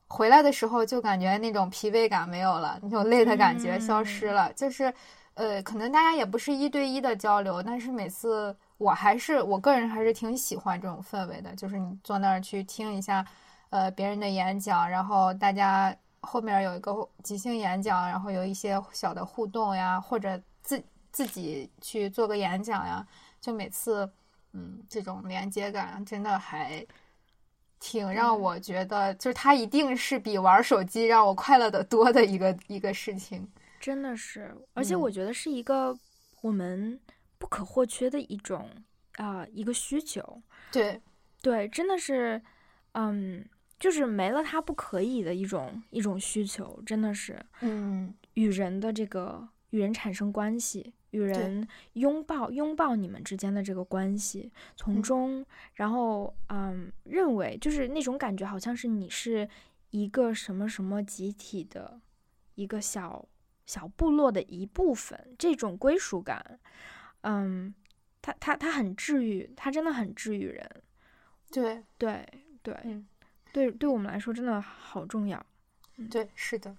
[0.09, 4.53] 回来的时候就感觉那种疲惫感没有了，那种累的感觉消失了。
[4.55, 4.93] 就是
[5.37, 13.25] 呃，可能大家也不是一对一的交流，但是每次我还是我个人还是挺喜欢这种氛围的，就是你坐那儿去听一下
[13.71, 20.83] 呃别人的演讲，然后大家后面有一个即兴演讲，然后有一些小的互动呀，或者自。
[21.13, 23.03] 自己去做个演讲呀，
[23.41, 24.07] 就每次，
[24.53, 26.87] 嗯，这种连接感真的还
[27.81, 33.49] 挺让我觉得，就是它一定是比玩手机让我快乐的多的一个一个事情。
[33.87, 35.97] 真的是，而且我觉得是一个
[36.43, 36.99] 我们
[37.39, 38.69] 不可或缺的一种
[39.15, 40.43] 啊一个需求。
[40.73, 41.01] 对，
[41.41, 42.43] 对，真的是，
[42.95, 50.93] 嗯，就是没了它不可以的一种一种需求，真的是，嗯，与人的这个与人产生关系。
[51.11, 59.49] 与人拥抱，拥抱你们之间的这个关系，从中，然后，嗯，认为就是那种感觉，好像是你是
[59.91, 62.01] 一个什么什么集体的
[62.57, 63.27] 一个小
[63.67, 66.59] 小部落的一部分，这种归属感，
[67.23, 67.75] 嗯，
[68.23, 70.83] 它它它很治愈，它真的很治愈人。
[71.51, 72.27] 对对
[72.63, 73.03] 对，
[73.53, 75.45] 对，对我们来说真的好重要。
[76.11, 76.77] 对，是的，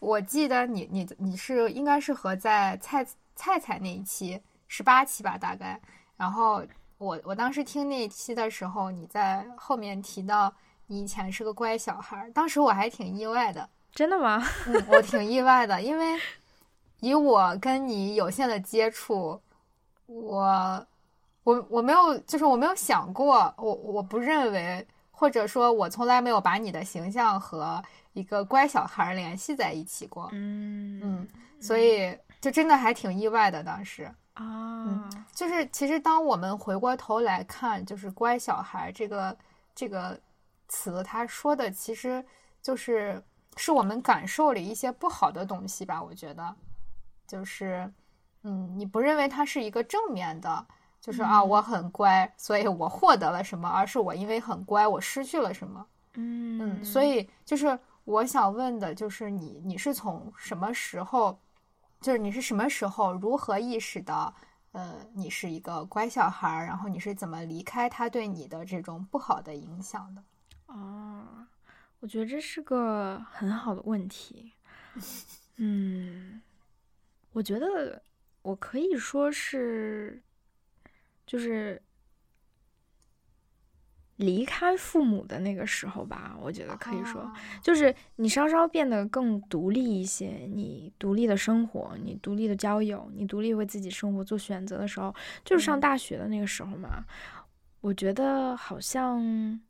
[0.00, 3.06] 我记得你你你是应该是和在菜。
[3.38, 5.78] 菜菜那一期十八期吧，大概。
[6.16, 6.64] 然后
[6.96, 10.50] 我我当时听那一期的时候，你在后面提到
[10.86, 13.68] 你以前是个乖小孩，当时我还挺意外的。
[13.96, 14.40] 真的吗？
[14.68, 16.20] 嗯，我挺意外的，因为
[17.00, 19.40] 以我跟你有限的接触，
[20.06, 20.86] 我
[21.42, 27.82] 我我没有，就是我没有想过，我我不认为，或者说，我从来没有把你的形象和
[28.12, 30.28] 一个乖小孩联系在一起过。
[30.32, 31.28] 嗯嗯，
[31.60, 32.16] 所以。
[32.38, 39.36] 就真的还挺意外的，当时啊，就是其实当我们回过头来看，就是“乖小孩”这个
[39.74, 40.16] 这个
[40.68, 42.24] 词，他说的其实
[42.62, 43.20] 就是
[43.56, 46.02] 是我们感受了一些不好的东西吧？
[46.02, 46.54] 我觉得，
[47.26, 47.92] 就是
[48.42, 50.66] 嗯，你不认为它是一个正面的，
[51.00, 55.86] 就是啊，我很乖，所以我获得了什么，而是我因为很乖，我失去了什么？
[56.14, 61.38] 嗯嗯，所以就是我想问的，就是你你是从什么时候？
[61.98, 64.32] 就是你是什么时候如何意识到，
[64.72, 70.22] 呃，你是一个乖小孩，然后你是怎么离开他对你的这种不好的影响的？
[70.66, 71.24] 哦，
[72.00, 74.52] 我觉得这是个很好的问题。
[75.56, 76.40] 嗯，
[77.32, 78.02] 我觉得
[78.42, 80.22] 我可以说是，
[81.26, 81.80] 就是。
[84.16, 87.30] 离开父母的那个时候吧，我觉得可以说，
[87.62, 97.04] 就是你稍稍变得更独立一些，你独立的生活，你独立的交友，你独立为自己生活做选择的时候，就是上大学的那个时候嘛。
[97.82, 99.60] 我觉得好像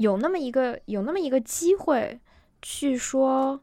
[0.00, 2.18] 有那么一个有那么一个机会
[2.62, 3.60] 去说，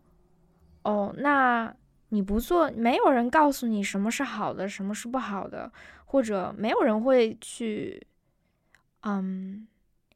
[0.84, 1.76] 哦，那
[2.10, 5.72] 你不做，没有人告诉你什么是好的，什么是不好的，
[6.06, 8.06] 或者没有人会去，
[9.02, 9.68] 嗯。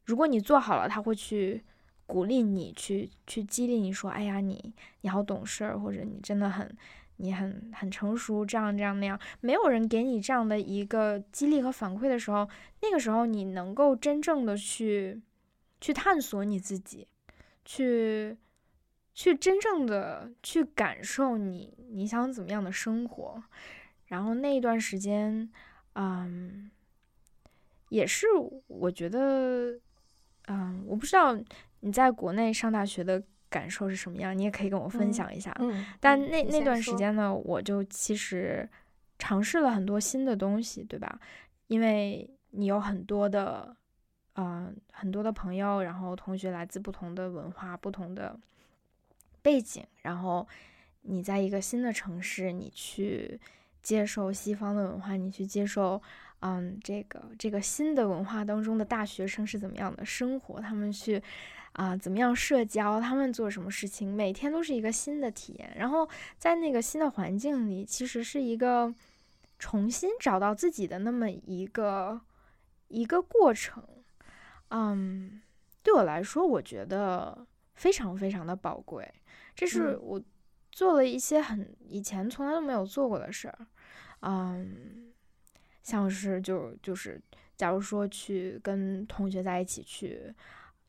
[0.04, 1.62] 如果你做好了，他会去
[2.06, 6.76] 鼓励你，去去激励你说：“哎呀，你你好懂事儿，或者你真的很
[7.16, 12.48] 你很很成熟，这样这样那样。”没有人给你这样的一个激励和反馈的时候，
[12.82, 15.22] 那个时候你能够真正的去
[15.82, 17.06] 去探索你自己，
[17.62, 18.38] 去
[19.12, 23.42] 去真正的去感受你你想怎么样的生活。
[24.06, 25.50] 然后那一段时间，
[25.96, 26.70] 嗯，
[27.90, 28.26] 也是
[28.68, 29.78] 我觉得。
[30.48, 31.38] 嗯，我不知道
[31.80, 35.56] 你在国内上大学的感受是什么样，你也可以跟我分享一下。
[35.60, 38.68] 嗯，但那那段时间呢，我就其实
[39.20, 41.20] 尝试了很多新的东西，对吧？
[41.68, 43.76] 因为你有很多的，
[44.36, 48.38] 嗯，很多的朋友，然后同学来自不同的文化、不同的
[49.42, 50.46] 背景，然后
[51.02, 53.40] 你在一个新的城市，你去
[53.82, 56.00] 接受西方的文化，你去接受。
[56.44, 60.60] 嗯，这个这个新的文化当中的大学生是怎么样的生活？
[60.60, 61.22] 他们去
[61.74, 63.00] 啊，怎么样社交？
[63.00, 64.12] 他们做什么事情？
[64.12, 65.72] 每天都是一个新的体验。
[65.76, 66.08] 然后
[66.38, 68.92] 在那个新的环境里，其实是一个
[69.56, 72.20] 重新找到自己的那么一个
[72.88, 73.84] 一个过程。
[74.72, 75.40] 嗯，
[75.82, 79.08] 对我来说，我觉得非常非常的宝贵。
[79.54, 80.20] 这是我
[80.70, 83.66] 做了一些很以前从来都没有做过的事儿。
[84.20, 85.08] 嗯。
[85.82, 87.20] 像是就就是，
[87.56, 90.32] 假如说去跟同学在一起去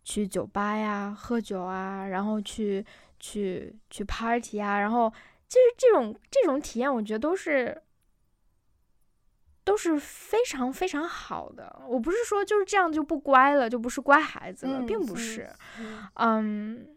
[0.04, 2.86] 去酒吧呀喝酒啊，然后去
[3.20, 5.10] 去去 party 啊，然后
[5.50, 7.76] 就是这种这种体验，我觉得都是
[9.64, 11.82] 都是非常非常好的。
[11.88, 15.50] 我不是说就是这样就不乖了，就不是乖孩子了，并不是。
[16.16, 16.88] 嗯，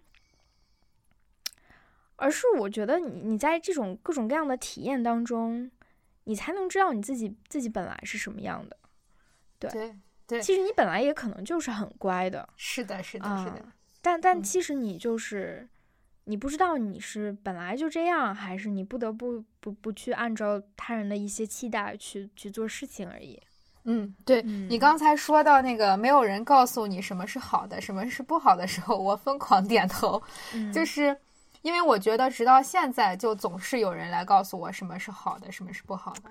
[2.16, 5.70] 而是我觉得你你在这种各种各样的体验当中，
[6.24, 8.76] 你才能知道你自己自己本来是什么样的。
[9.58, 9.96] 对
[10.26, 12.48] 对，其实你本来也可能就是很乖的。
[12.56, 13.64] 是的，是的，是的。
[14.02, 15.68] 但但其实你就是。
[16.28, 23.40] 你不知道你是本来就这样，还是你不得不不不去按照他人的一些期待去去做事情而已。
[23.84, 30.20] 嗯，对你刚才说到那个没有人告诉你什么是好的，什么是不好的时候，我疯狂点头。
[30.74, 31.16] 就是
[31.62, 36.30] 因为我觉得直到现在，就总是有人来告诉我什么是好的，什么是不好的。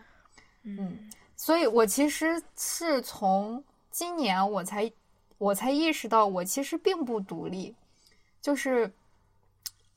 [0.64, 4.92] 嗯，所以我其实是从今年我才
[5.38, 7.74] 我才意识到，我其实并不独立，
[8.42, 8.92] 就是。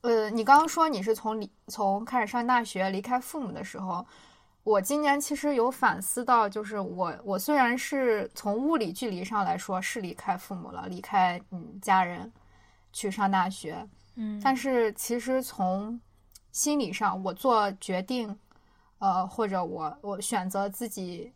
[0.01, 4.05] 呃，你刚刚说你是从离从开始上大学离开父母的时候，
[4.63, 12.31] 我今年其实有反思到，就是我我虽然是从物理距离上来说是离开父母了，离开嗯家人
[12.93, 13.85] 去上大学，
[14.15, 15.99] 嗯，但是其实从
[16.53, 18.39] 心理上，我做决定，
[18.99, 21.33] 呃，或者我我选择自己，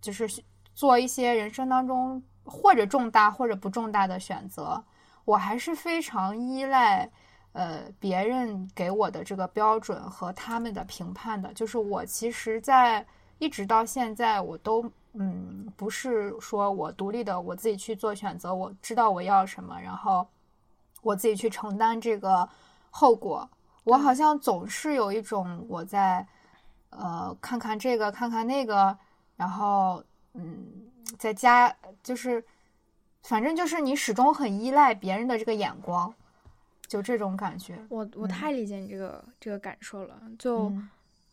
[0.00, 0.26] 就是
[0.74, 4.82] 做一些人生当中或者重大或者不重大的选择，
[5.26, 7.10] 我还是非常依赖。
[7.54, 13.06] 呃，别人给我的这个标准和他们的评判的，就是我其实，在
[13.38, 20.26] 一直到现在，我都嗯，不是说我独立的，我自己去做选择，我知道我要什么，然后
[21.00, 22.48] 我自己去承担这个
[22.90, 23.48] 后果。
[23.84, 26.26] 我好像总是有一种我在
[26.90, 28.98] 呃，看看这个，看看那个，
[29.36, 30.02] 然后
[30.32, 30.66] 嗯，
[31.16, 32.44] 在家就是，
[33.22, 36.12] 反正就是你始终很依赖别人的这个眼光。
[36.86, 40.20] 就这种感觉，我我太理解你这个这个感受了。
[40.38, 40.72] 就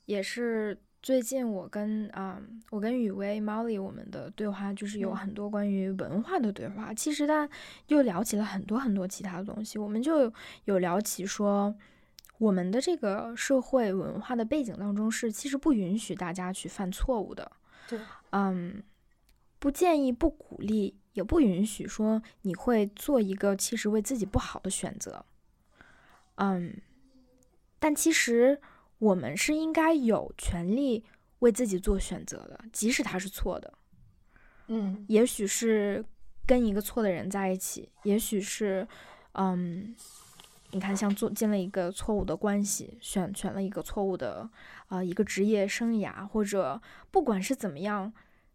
[0.05, 6.93] 也是最近我跟啊，我跟雨薇、Molly 我们的对话，就是有很多关于文化的对话。
[6.93, 7.49] 其实，但
[7.87, 9.77] 又聊起了很多很多其他的东西。
[9.77, 10.31] 我们就
[10.65, 11.75] 有聊起说，
[12.37, 17.51] 我们的这个社会文化的背景当中是，其实不允许大家去犯错误的。
[17.87, 17.99] 对，
[18.31, 18.81] 嗯，
[19.59, 25.25] 不建议、不鼓励，也不允许说你会做一个其实为自己不好的选择。
[26.35, 26.81] 嗯，
[27.79, 28.59] 但其实
[28.97, 31.03] 我们是应该有权利
[31.39, 33.73] 为自己做选择的，即使他是错的。
[34.67, 36.03] 嗯，也许是
[36.47, 38.87] 跟一个错的人在一起，也许是，
[39.33, 39.95] 嗯，
[40.71, 44.49] 你看，像做进了一个错误的关系，选选了一个错误的
[44.87, 48.11] 啊一个职业生涯，或者不管是怎么样，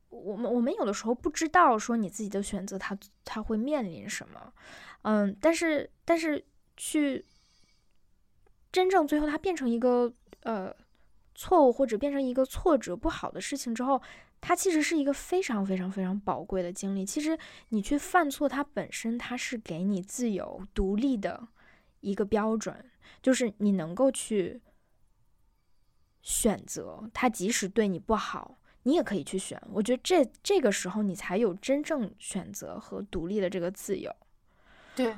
[0.08, 4.52] 我们我们有的时候不知道说你自己的选择，他他会面临什么。
[5.02, 6.44] 嗯，但是但是
[6.76, 7.24] 去。
[8.76, 10.12] 真正最后它变成一个
[10.42, 10.70] 呃
[11.34, 14.02] 错误，或者变成一个挫折不好的事情之后，
[14.38, 17.02] 它其实是一个非常非常非常宝贵的经历。
[17.02, 17.38] 其实
[17.70, 21.48] 你去犯错，它本身它是给你自由独立的
[22.00, 22.90] 一个标准，
[23.22, 24.60] 就是你能够去
[26.20, 29.58] 选择它，即使对你不好，你也可以去选。
[29.72, 34.14] 我觉得这这个时候你才有真正选择和独立的这个自由。
[34.94, 35.16] 对。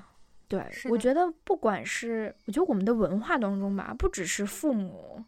[0.48, 5.22] 对，我觉得不管是，我觉得我们的文化当中吧，不只是父母，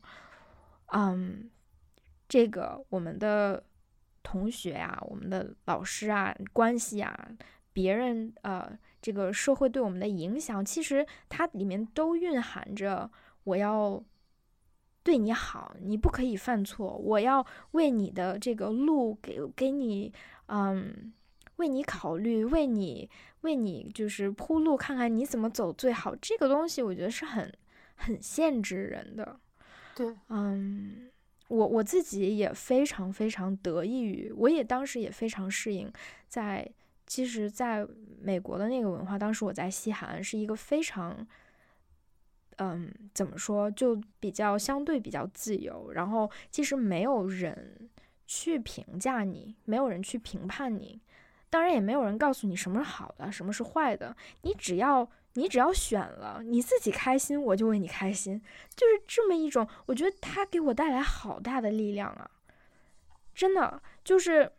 [0.87, 1.51] 嗯，
[2.27, 3.63] 这个我们的
[4.23, 7.29] 同学啊，我们的老师啊，关系啊，
[7.75, 13.11] 别人呃，这个社会对我们的影响，其实它里面都蕴含着
[13.45, 14.03] 我要
[15.03, 20.13] 对你好，你不可以犯错，我要为你的这个路给给你，
[20.47, 21.13] 嗯。
[21.57, 23.07] 为你考虑，为你
[23.43, 26.15] 为你就是铺路，看看你怎么走最好。
[26.17, 27.53] 这个东西我觉得是很
[27.95, 29.41] 很限制人的。
[29.95, 31.11] 对，嗯，
[31.49, 35.93] 我我自己也非常非常得益于，我也当时也非常适应。
[36.29, 36.71] 在
[37.07, 37.87] 其实，在
[38.21, 41.27] 美国的那个文化，当时我在西海岸是一个非常，
[42.59, 45.91] 嗯，怎么说，就比较相对比较自由。
[45.93, 47.91] 然后其实没有人
[48.27, 51.01] 去评价你，没有人去评判你。
[51.51, 54.17] 当然也没有人告诉你什么是好的，什么是坏的。
[54.43, 58.41] 你只要你只要选了，你自己开心，我就为你开心。
[58.77, 62.31] 就是这么一种，我觉得他给我带来好大的力量啊！
[63.35, 64.53] 真的，就是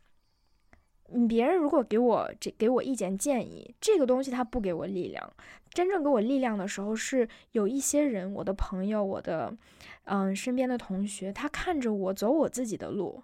[1.27, 5.33] 别人如果给我这给我意见建议，这个东西他不给我力量。
[5.73, 9.55] 真正给我力量的时候，是有一些人，我的朋友，我的
[10.03, 13.23] 嗯身边的同学，他看着我走我自己的路。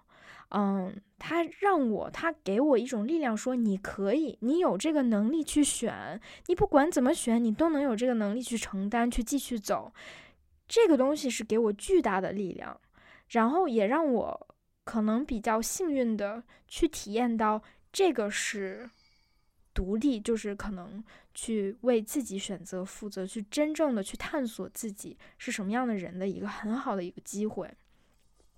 [0.50, 9.92] 嗯，他让我，他给我一种力量，说你可以，你有这个能力去选，你不管怎么选，你都能有这个能力去承担，去继续走。
[10.66, 12.80] 这个东西是给我巨大的力量，
[13.28, 18.88] 然后也让我可能比较幸运的去体验到这个是
[19.74, 27.70] 独立，就是可能去为自己选择负责，去真正的去探索自己是什么样的人的一个很好的一个机会。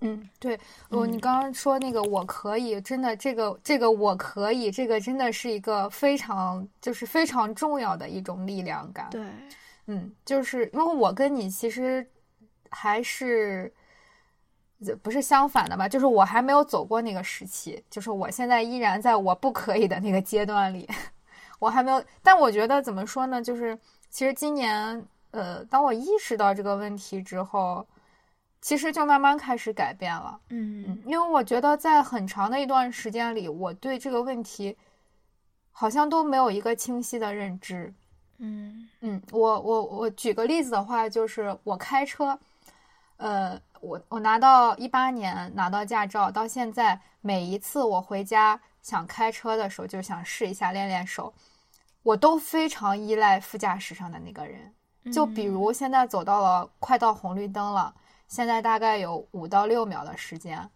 [0.03, 9.09] 嗯，对，我你刚刚说那个我可以，真的这个这个我可以，这个真的是一个非常就是非常重要的一种力量感。
[9.11, 9.23] 对，
[9.89, 12.07] 嗯，就是因为我跟你其实
[12.71, 13.71] 还是
[15.03, 15.87] 不是相反的吧？
[15.87, 20.89] 就是我还没有走过那个时期，就是我现在依然在我不可以的那个阶段里，
[21.61, 22.03] 我还没有。
[22.23, 23.43] 但我觉得怎么说呢？
[23.43, 23.79] 就是
[24.09, 27.87] 其实今年，呃，当我意识到这个问题之后。
[28.61, 34.77] 其实就慢慢开始改变了，嗯，因为我觉得在很长的一段时间里，我对这个问题
[35.73, 37.93] 好像都没有一个清晰的认知，
[38.37, 38.87] 嗯。
[39.01, 42.39] 嗯，我我我举个例子的话，就是我开车，
[43.17, 51.33] 呃，我我拿到一八年拿到驾照到现在，每一次我回家想开车的时候，就想试一下练练手，
[52.03, 54.75] 我都非常依赖副驾驶上的那个人，
[55.11, 57.95] 就比如现在走到了快到红绿灯了。
[58.31, 60.71] 现在大概有五到六秒的时间，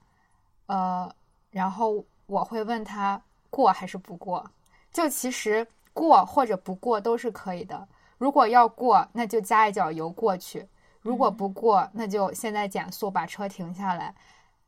[0.67, 1.09] 呃，
[1.53, 4.45] 然后我会问他过还是不过。
[4.93, 7.87] 就其实过或者不过都是可以的。
[8.19, 10.67] 如果要过，那就加一脚油过去；
[11.01, 14.13] 如果不过，那就现在减速把车停下来。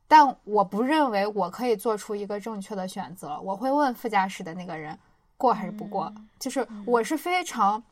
[0.07, 3.37] 但我不认为我可以做出一个正确的选择。
[3.41, 4.97] 我会问副驾驶的那个人
[5.35, 6.13] 过还是不过。
[6.39, 7.83] 就是我是非常，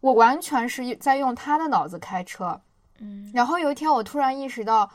[0.00, 2.60] 我完全是在用他的脑子开车。
[3.02, 4.88] 嗯，然后有一天我突然意识到，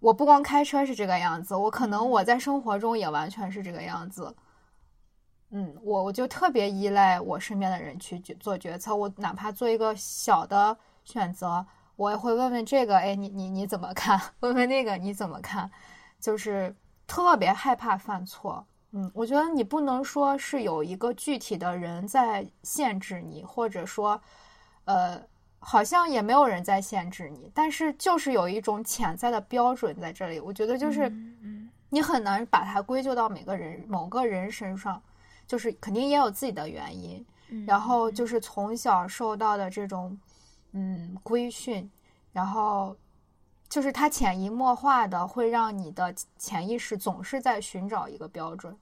[0.00, 4.34] 我不光开车是这个样子，我可能我在生活中也完全是这个样子。
[5.50, 14.20] 嗯，我我就特别依赖我身边的人去做决策，我哪怕做一个小的选择，我也会问问这个，哎，你你你怎么看？
[14.40, 15.70] 问问那个你怎么看？
[16.18, 16.74] 就是
[17.06, 18.66] 特别害怕犯错。
[18.90, 24.20] 嗯，我觉得你不能说是有一个具体的人在限制你，或者说，
[24.86, 25.22] 呃。
[25.58, 30.38] 好像也没有人在限制你，但是就是有一种潜在的标准在这里。
[30.38, 31.12] 我觉得就是，
[31.90, 35.02] 你很难把它归咎到每个人、某个人身上，
[35.46, 37.24] 就是肯定也有自己的原因。
[37.64, 40.18] 然后就是从小受到的这种，
[40.72, 41.88] 嗯，规训，
[42.32, 42.96] 然后
[43.68, 48.76] 就是它潜移默化的会让你的潜意识总是在寻找一个标准。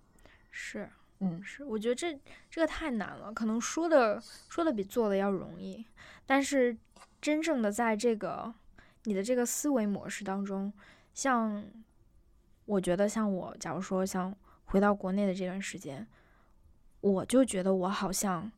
[0.50, 1.62] 是，嗯，是。
[1.64, 2.18] 我觉得这
[2.50, 4.18] 这个太难了，可能说的
[4.48, 5.84] 说的比做的要容易。
[6.26, 6.76] 但是，
[7.20, 8.54] 真正的在这个
[9.04, 10.72] 你的这个思维模式当中，
[11.12, 11.64] 像
[12.64, 16.06] 我觉得，像我，假如说像回到国内的这段时间，
[17.00, 18.50] 我就觉得我好像，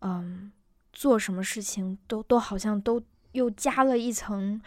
[0.00, 0.52] 嗯，
[0.92, 4.60] 做什么事情都都好像都又加了一层，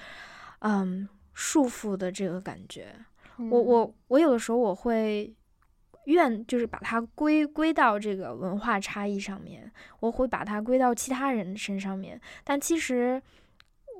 [0.59, 2.95] 嗯，束缚的这个感觉。
[3.37, 5.33] 我我我有的时候我会。
[6.05, 12.19] 愿就是把它归归到这个文化差异上面，我会把它归到其他人身上面。
[12.43, 13.21] 但其实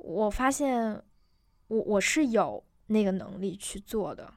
[0.02, 1.02] 我发现，
[1.68, 4.32] 我我是有那个能力去做的。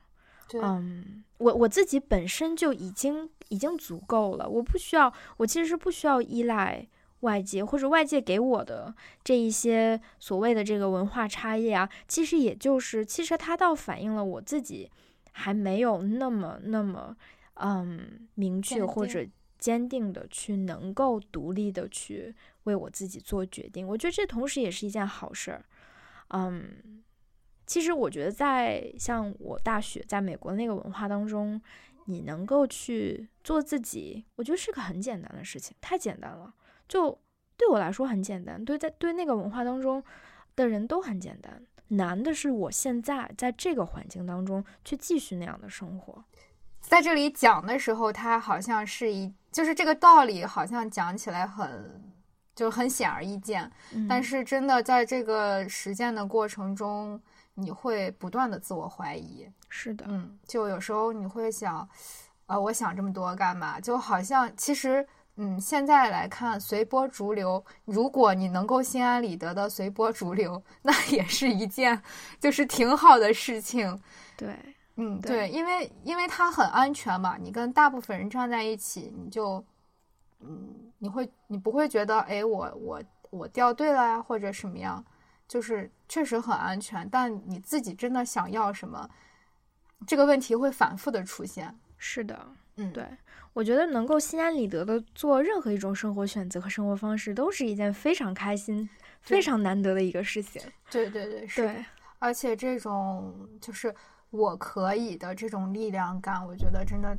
[0.54, 6.88] 嗯，我我自己本身就已经已经足够了，我不需要，我其实是不需要依赖
[7.20, 8.96] 外界或者外界给我的
[9.26, 11.90] 这一些所谓的这个文化差异啊。
[12.08, 14.90] 其实也就是，其实它倒反映了我自己
[15.34, 17.18] 还没有那么那么。
[17.60, 19.26] 嗯，明确或者
[19.58, 25.66] 坚定的去能够独立的去为我自己做决定，我觉得这同时也是一件好事儿。
[26.30, 27.04] 嗯，
[27.66, 31.60] 其实我觉得在像我大学在美国那个文化当中，
[32.06, 36.54] 你能够去做自己，我觉得是个很简单的事情，太简单了。
[36.88, 37.20] 就
[37.58, 40.04] 对我来说很简单，对在对那个文化当中
[40.56, 41.66] 的人都很简单。
[41.90, 46.24] 难的是我现在在这个环境当中去继续那样的生活。
[46.88, 52.02] 在这里讲的时候，它好像是一，就是这个道理，好像讲起来很，
[52.56, 53.70] 就很显而易见。
[54.08, 57.22] 但是真的在这个实践的过程中，
[57.56, 59.46] 你会不断的自我怀疑。
[59.68, 61.88] 是的，嗯，就有时候你会想，
[62.46, 63.82] 啊，我想这么多干嘛？
[63.82, 72.02] 就好像其实，嗯，现在来看随波逐流，如果你能够心安理得的随波逐流， 那也是一件
[72.40, 74.02] 就是挺好的事情。
[74.38, 74.56] 对。
[75.00, 79.64] 嗯，对，因为因为它很安全嘛，你跟大部分人站在一起，你就，
[80.40, 85.06] 嗯，你会你不会觉得，哎，我我我掉队了呀，或者什么样，
[85.48, 87.08] 就是确实很安全。
[87.12, 89.08] 但你自己真的想要什么，
[90.08, 91.78] 这个问题会反复的出现。
[91.98, 93.06] 是的，嗯，对，
[93.54, 98.90] 我觉得能够心安理得的做任何一种生活选择和生活方式，都是一件非常开心、
[99.22, 100.60] 非常难得的一个事情。
[100.90, 101.62] 对对对，是。
[101.62, 101.86] 对，
[102.18, 103.94] 而且这种就是。
[104.30, 107.18] 我可以的这种力量感，我觉得真的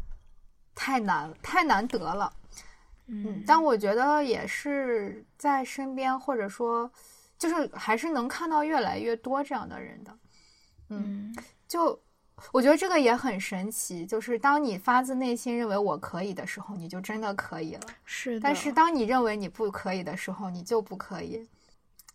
[0.75, 2.33] 太难太难得了。
[3.07, 6.91] 嗯，但我觉得也是在身边，或者说，
[7.39, 10.19] 就是还是能看到越来越多这样的人的。
[10.91, 11.35] 嗯，
[11.67, 11.99] 就
[12.53, 17.81] 我觉得这个也很神奇，就是当你发自内心认为我可以的时候，你就真的可以了。
[18.05, 21.49] 是的，但是当你认为你不可以的时候，你就不可以。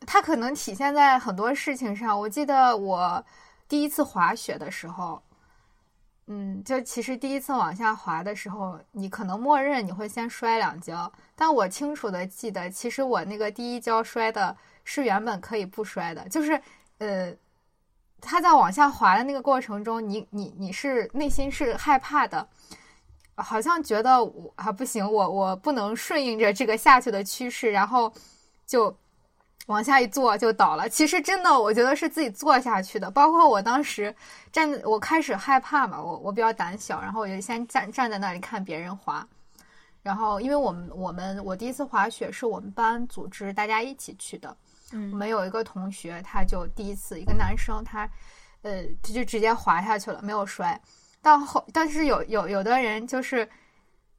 [0.05, 2.19] 它可能体现在很多事情上。
[2.19, 3.25] 我记得我
[3.73, 5.19] 第一次滑雪的时候。
[6.27, 16.61] 嗯，就其实第一次往下滑的时候，你可能默认你会先摔两跤，但我清楚的记得，其实我那个第一跤摔的是原本可以不摔的，就是
[16.99, 17.35] 呃，
[18.21, 22.47] 他在往下滑的那个过程中，你你你是内心是害怕的，
[23.35, 28.13] 好像觉得我啊不行，我我不能顺应着这个下去的趋势，然后
[28.67, 28.95] 就。
[29.67, 30.89] 往下一坐就倒了。
[30.89, 33.09] 其实真的，我觉得是自己坐下去的。
[33.09, 34.13] 包括我当时
[34.51, 39.25] 站，我开始害怕嘛，我我比较胆小，然后我就先站站在那里看别人滑。
[40.01, 44.57] 然后，因为我们我们我第一次滑雪是我们班组织大家一起去的。
[44.91, 48.07] 嗯，我们有一个同学，他就第一次一个男生，他
[48.63, 50.77] 呃他就直接滑下去了，没有摔。
[51.21, 53.49] 到后，但是有有有的人就是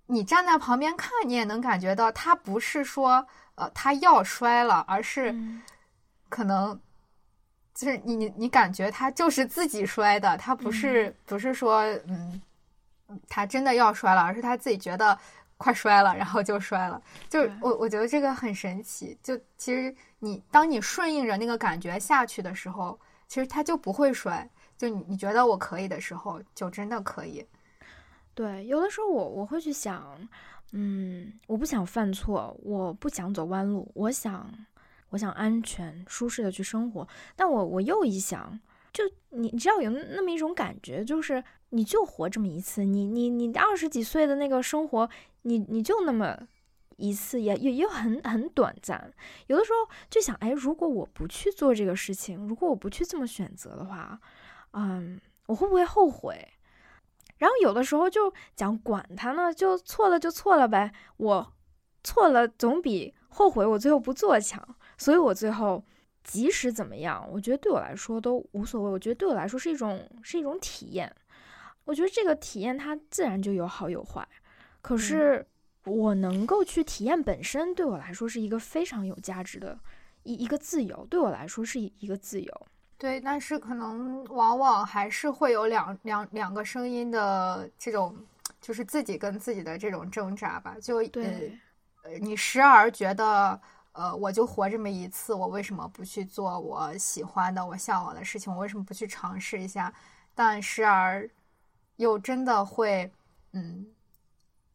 [0.06, 3.26] 你站在旁边看，你也能感觉到他不是说。
[3.56, 5.34] 呃，他要摔了，而是
[6.28, 6.78] 可能
[7.72, 12.42] 就是你你你感觉他就是自己摔的，他不是不是说嗯，
[13.28, 15.16] 他真的要摔了，而是他自己觉得
[15.56, 17.00] 快摔了，然后就摔了。
[17.28, 19.16] 就是我我觉得这个很神奇。
[19.22, 22.98] 就其实你当你顺应着那个感觉下去的时候，
[23.28, 24.48] 其实他就不会摔。
[24.76, 27.46] 就你你觉得我可以的时候，就真的可以。
[28.34, 30.04] 对，有的时候我我会去想。
[30.76, 34.52] 嗯，我不想犯错，我不想走弯路，我想，
[35.10, 37.06] 我想安全、舒适的去生活。
[37.36, 38.58] 但我我又一想，
[38.92, 45.08] 就你，你知道有那么一种感觉，就是你就活这么一次，你你你二十几岁的那个生活，
[45.42, 46.36] 你你就那么
[46.96, 49.14] 一次，也也也很很短暂。
[49.46, 54.20] 有的时候就想，哎，如果我不去做这个事情，如果我不去这么选择的话，
[54.72, 56.48] 嗯，我会不会后悔？
[57.38, 61.52] 然后有的时候就讲管他呢，就错了就错了呗，我
[62.02, 64.62] 错了总比后悔我最后不做强，
[64.96, 65.84] 所以我最后
[66.22, 68.90] 即使怎么样，我觉得对我来说都无所谓。
[68.90, 71.14] 我觉得对我来说是一种是一种体验，
[71.84, 74.26] 我觉得这个体验它自然就有好有坏，
[74.80, 75.46] 可是
[75.84, 79.78] 我能够去体验本身对我来说是一个非常有价值的
[80.22, 82.66] 一一个自由，对我来说是一个自由。
[82.96, 88.16] 对，但是可能往往还是会有两两两个声音的这种，
[88.60, 90.76] 就是自己跟自己的这种挣扎吧。
[90.80, 91.58] 就对，
[92.04, 93.60] 呃，你时而觉得，
[93.92, 98.50] 呃，我就活这么一次，我为什么不去做我喜欢的、我向往的事情？
[98.52, 99.92] 我为什么不去尝试一下？
[100.34, 101.28] 但时而
[101.96, 103.12] 又真的会，
[103.52, 103.86] 嗯，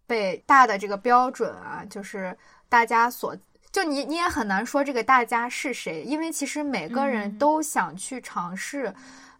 [0.05, 3.35] 被大的这个标准啊，就是大家所。
[3.71, 8.93] 就你，你也很难说这个大家是谁，因为其实每个人都想去尝试，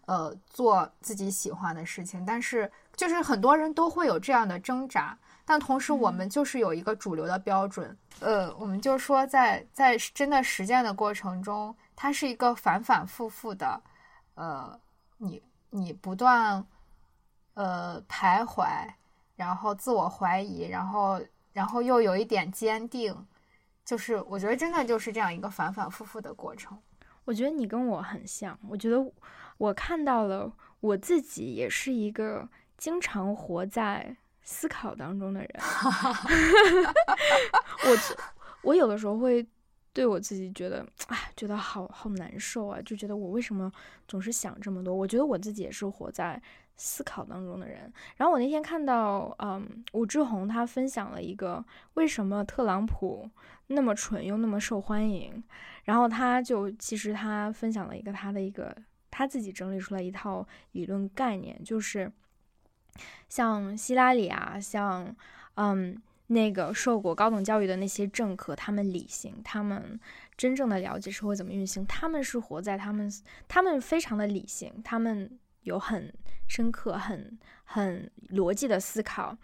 [0.06, 13.82] 呃，做自己喜欢的事情，但是就是很多人都会有这样的挣扎，但同时我们就是有一个主流的标准，呃，我们就说在在真的实践的过程中，它是一个反反复复的，
[14.36, 14.78] 呃，
[15.18, 16.64] 你你不断
[17.54, 18.86] 呃徘徊，
[19.34, 21.20] 然后自我怀疑，然后
[21.52, 23.26] 然后又有一点坚定。
[23.90, 26.78] 就是我觉得真的就是这样一个反反复复的过程。
[27.24, 29.04] 我觉得你跟我很像，我觉得
[29.58, 35.50] 我看到了我自己也是一个经常活在思考当中的人。
[37.82, 37.96] 我
[38.62, 39.44] 我有的时候会
[39.92, 43.72] 对我自己觉得，哎，觉得好好难受啊，就觉得我为什么
[44.06, 44.94] 总是想这么多？
[44.94, 46.40] 我觉得我自己也是活在
[46.80, 47.92] 思考当中的人。
[48.16, 51.64] 然后我那天看到，嗯，武志红他分享了一个
[51.94, 53.28] 为什么特朗普。
[53.72, 55.40] 那么蠢又那么受欢迎，
[55.84, 58.76] 然后他就其实他分享了一个他的一个
[59.12, 62.10] 他自己整理出来一套理论概念，就是
[63.28, 65.14] 像希拉里啊，像
[65.54, 70.00] 嗯那个受过高等教育的那些政客，他们理性，他们
[70.36, 73.08] 真正的了解社会怎么运行，他们是活在他们
[73.46, 76.12] 他们非常的理性，他们有很
[76.46, 79.36] 深刻、很很逻辑的思考，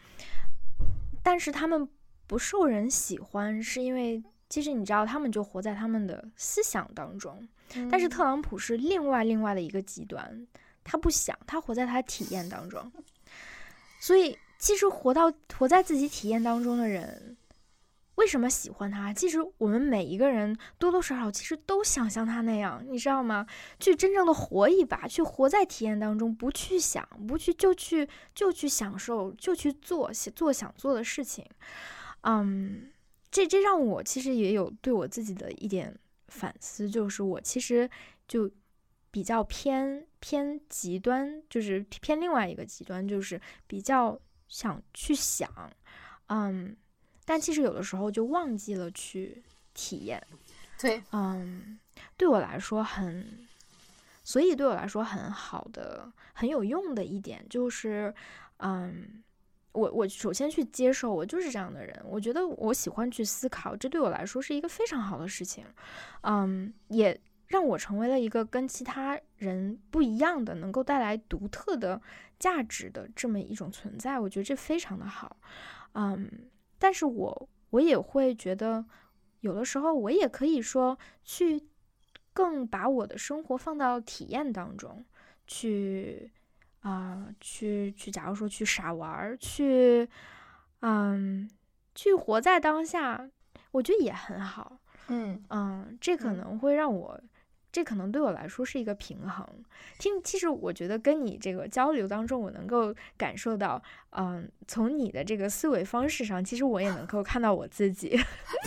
[1.23, 1.89] 但是他们。
[2.29, 7.49] 不受人喜欢，是因为其实你知道，他们就活在他们的思想当中。
[7.89, 10.45] 但是特朗普是另外另外的一个极端，
[10.83, 12.91] 他不想，他活在他体验当中。
[14.01, 17.37] 所以，其实活到活在自己体验当中的人，
[18.17, 19.13] 为什么喜欢他？
[19.13, 23.47] 其实我们每一个人多多少少其实都想像他那样，你知道吗？
[23.79, 31.45] 去真正的活一把，去活在体验当中，不去想，不去就去就去享受，就去做做想做的事情。
[32.23, 32.91] 嗯，
[33.31, 35.95] 这这让我其实也有对我自己的一点
[36.29, 37.89] 反思，就是我其实
[38.27, 38.51] 就
[39.11, 45.71] 比较偏偏极端，就是偏另外一个极端，就是比较想去想，
[46.29, 46.75] 嗯。
[47.27, 49.43] 但其实有的时候就忘记了去
[49.75, 50.25] 体验，
[50.81, 51.77] 对，嗯，
[52.17, 53.47] 对我来说很，
[54.23, 58.15] 所以对我来说很好的、很有用的一点就是，
[58.59, 59.23] 嗯，
[59.73, 65.67] 我我首先去接受我就是这样的人，我觉得我喜欢去思考，这对我来说是一个非常好的事情，
[66.23, 72.01] 嗯，也让我成为了一个跟其他人不一样的、能够带来独特的
[72.39, 75.37] 价值的这么一种存在，我觉得这非常的好，
[75.95, 76.31] 嗯。
[76.79, 78.85] 但是我我也会觉得，
[79.41, 81.63] 有的时候我也可以说去
[82.33, 85.05] 更把我的生活放到体验当中
[85.47, 86.31] 去
[86.81, 90.09] 啊，去去，假如说去傻玩儿，去
[90.81, 91.49] 嗯，
[91.95, 93.31] 去活在当下，
[93.73, 94.79] 我觉得也很好。
[95.09, 97.21] 嗯嗯，这可能会让我。
[97.77, 99.47] 这可能对我来说是一个平衡。
[99.99, 108.19] 听，其实我觉得跟你这个交流当中，我能够感受到，嗯，从你的这个思维方式上，其实我也能够看到我自己。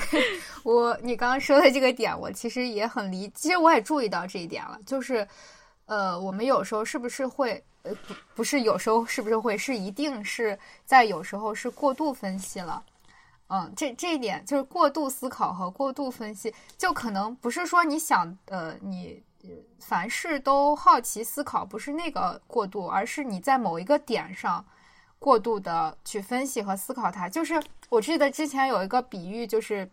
[0.64, 4.80] 我，你刚刚说的这个点，我其实也很理，其实我也注意到这一点了。
[4.86, 5.28] 就是，
[5.88, 10.56] 呃，我们有时候是不是会，呃，不，不是有时候是不是会，是一定是
[10.86, 12.84] 在有时候是过度分析了。
[13.52, 19.24] 嗯，这这一点就是过度思考和过度分析，就可能不是说你想，呃，你
[19.80, 24.64] 凡事都好奇思考，不是那个过度，而是你在某一个点上
[25.18, 27.28] 过度的去分析和思考它。
[27.28, 29.90] 就是我记得之前有一个比喻，就是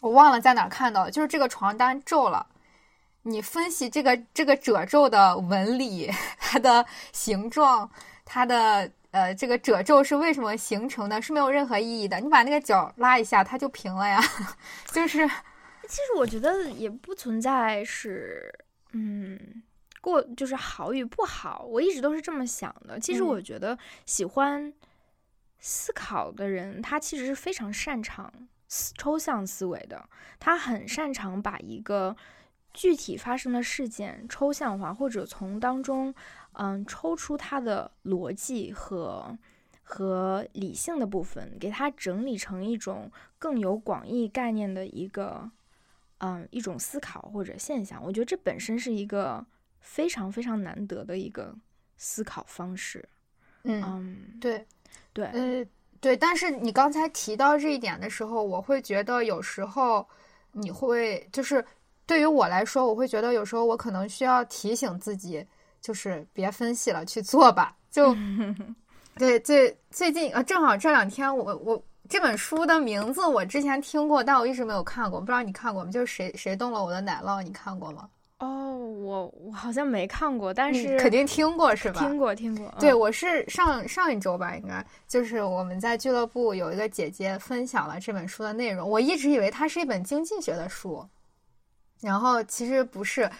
[0.00, 2.46] 我忘了在哪看到的，就是这个床单皱了，
[3.22, 7.90] 你分析这个这个褶皱的纹理、它的形状、
[8.24, 8.92] 它的。
[9.16, 11.22] 呃，这个褶皱是为什么形成的？
[11.22, 12.20] 是没有任何意义的。
[12.20, 14.20] 你把那个角拉一下，它就平了呀。
[14.92, 15.26] 就是，
[15.88, 18.52] 其实我觉得也不存在是，
[18.92, 19.62] 嗯，
[20.02, 21.64] 过就是好与不好。
[21.66, 23.00] 我一直都是这么想的。
[23.00, 24.70] 其实我觉得喜欢
[25.60, 28.30] 思考的人，他其实是非常擅长
[28.98, 30.06] 抽象思维的。
[30.38, 32.14] 他很擅长把一个
[32.76, 36.14] 具体发生的事件抽象化，或者从当中。
[36.58, 39.36] 嗯，抽出它的逻辑和
[39.82, 45.50] 和理性的部分，给它整理成一种更有广义概念的一个，
[46.16, 48.02] 嗯，一种思考或者现象。
[48.02, 49.44] 我觉得这本身是一个
[49.80, 51.54] 非常非常难得的一个
[51.98, 53.06] 思考方式。
[53.64, 54.66] 嗯，对，
[55.12, 55.66] 对，呃，
[56.00, 56.16] 对。
[56.16, 60.08] 但是你刚才提到这一点的时候，我会觉得有时候
[60.52, 61.62] 你会就是
[62.06, 65.46] 对于我来说，我会觉得有时候我可能需要提醒自己。
[65.82, 67.76] 就是别分析了，去做吧。
[67.92, 68.12] 就
[69.16, 75.90] 对，最最近啊，正好这两天，我我这本书的名字我之前听过，但我一直没有看过，不知道你看过吗？
[75.92, 78.08] 就是谁谁动了我的奶酪，你看过吗？
[78.40, 82.00] 哦，我我好像没看过，但是肯定听过是吧？
[82.00, 82.74] 听过听过。
[82.80, 91.06] 对，我是上上一周吧，应该就是我们在俱乐部有一个姐姐分享了这本书的内容，我一直以为它是一本经济学的书，
[92.00, 93.30] 然后其实不是，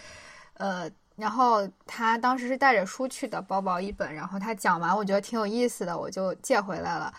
[0.55, 0.89] 呃。
[1.17, 4.13] 然后他当时是带着书去的，薄薄一本。
[4.13, 7.11] 然后他讲完，我觉得挺有意思的，我就借回来了。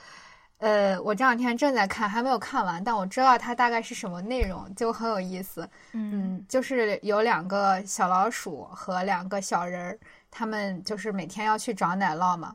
[0.59, 5.69] 呃，我这两天正在看，还没有看完，但我知道它大概是什么内容，就很有意思。
[5.95, 9.99] 嗯，就是有两个小老鼠和两个小人儿，
[10.31, 12.55] 他们就是每天要去找奶酪嘛。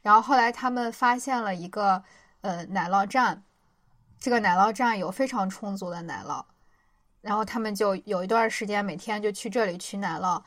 [0.00, 2.02] 然后后来他们发现了一个
[2.40, 3.42] 呃奶酪站，
[4.18, 6.42] 这个奶酪站有非常充足的奶酪，
[7.20, 10.42] 然后他们就有一段时间每天就去这里取奶酪。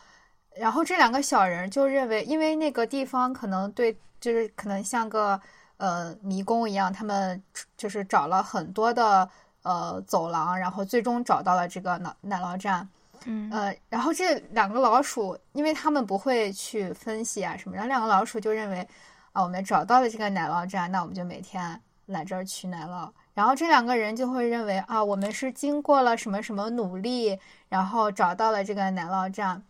[0.56, 5.40] 然后这两个小人就认为，因为那个地方可能对，就是可能像个
[5.78, 7.42] 呃迷宫一样，他们
[7.78, 9.30] 就是找了很多的
[9.64, 12.88] 呃走廊，然后最终找到了这个奶奶酪站。
[13.26, 18.86] 嗯，呃，然后这两个老鼠，因为他们不会去分析啊什么，然后两个老鼠就认为，
[19.32, 23.10] 啊，我们找到了这个奶酪站，那我们就每天来这儿取奶酪。
[23.34, 27.40] 然后这两个人就会认为，啊，我们是经过了什么什么努力，
[27.70, 29.64] 然后找到了这个奶酪站。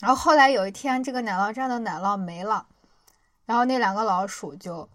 [0.00, 2.66] 然后后来有一天，这个奶酪站的奶酪没了，
[3.46, 4.88] 然后那两个老鼠就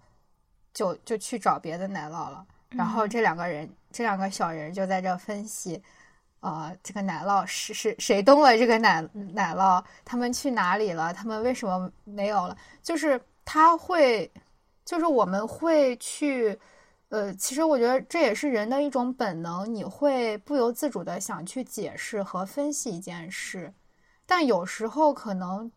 [0.74, 2.46] 就就去找别的奶酪了。
[2.70, 5.82] 然后这两个人，这两个小人就在这分析，
[6.42, 9.02] 呃，这个奶酪是是谁动了这个奶
[9.34, 9.84] 奶酪？
[10.04, 11.14] 他们去哪里了？
[11.14, 12.56] 他们为什么没有了？
[12.84, 14.30] 就是他会，
[14.86, 16.60] 就是我们会去，
[17.10, 23.74] 呃，其实我觉得这也是人的一种本能，你会不由自主的想去解释和分析一件事，
[24.28, 25.72] 但有时候可能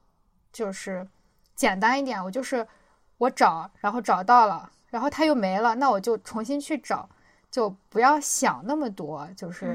[0.53, 1.09] 就是
[1.55, 2.69] 简单一点，我就是
[3.17, 7.09] 我找，然后找到了，然后它又没了，那我就重新去找，
[7.51, 9.75] 就不要想那么多，就是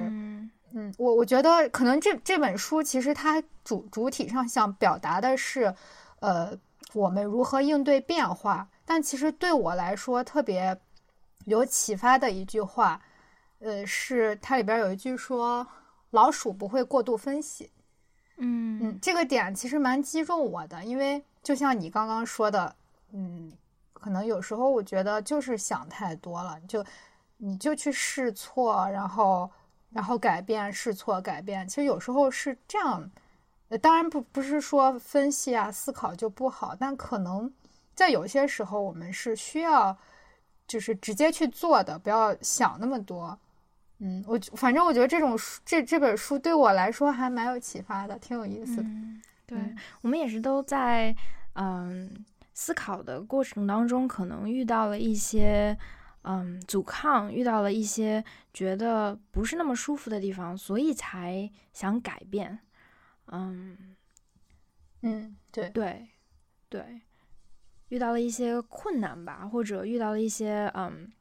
[0.73, 5.73] 嗯，我我觉得可能这这本书其实它主主体上想表达的是，
[6.19, 6.55] 呃，
[6.93, 10.79] 我们如何应对变化，但其实对我来说特别。
[11.47, 13.01] 有启发的一句话，
[13.59, 15.65] 呃，是它里边有一句说
[16.11, 17.71] ：“老鼠不会过度分析。”
[18.35, 22.75] 嗯嗯，这个点其实蛮击中我的，因为就像你刚刚说的，
[23.13, 23.49] 嗯，
[23.93, 26.85] 可能有时候我觉得就是想太多了，就
[27.37, 29.49] 你就去试错，然后
[29.89, 33.09] 然后改变，试错改变，其实有时候是这样。
[33.69, 37.49] 呃，当然不不是说分析啊思考就不好，但可能
[37.95, 39.97] 在有些时候我们是需要。
[40.67, 43.37] 就是直接去做的，不要想那么多。
[43.99, 48.89] 嗯，我反正我觉得这种书，这这本书对我来说还蛮有启发的，挺有意思的。
[49.47, 49.57] 对
[50.01, 51.15] 我们也是都在
[51.53, 55.75] 嗯思考的过程当中，可能遇到了一些
[56.23, 58.23] 嗯阻抗，遇到了一些
[58.53, 62.59] 觉得不是那么舒服的地方，所以才想改变。
[63.31, 63.95] 嗯
[65.01, 66.07] 嗯，对对
[66.69, 67.01] 对。
[67.89, 71.11] 遇到了一些困难吧，或者遇到了一些嗯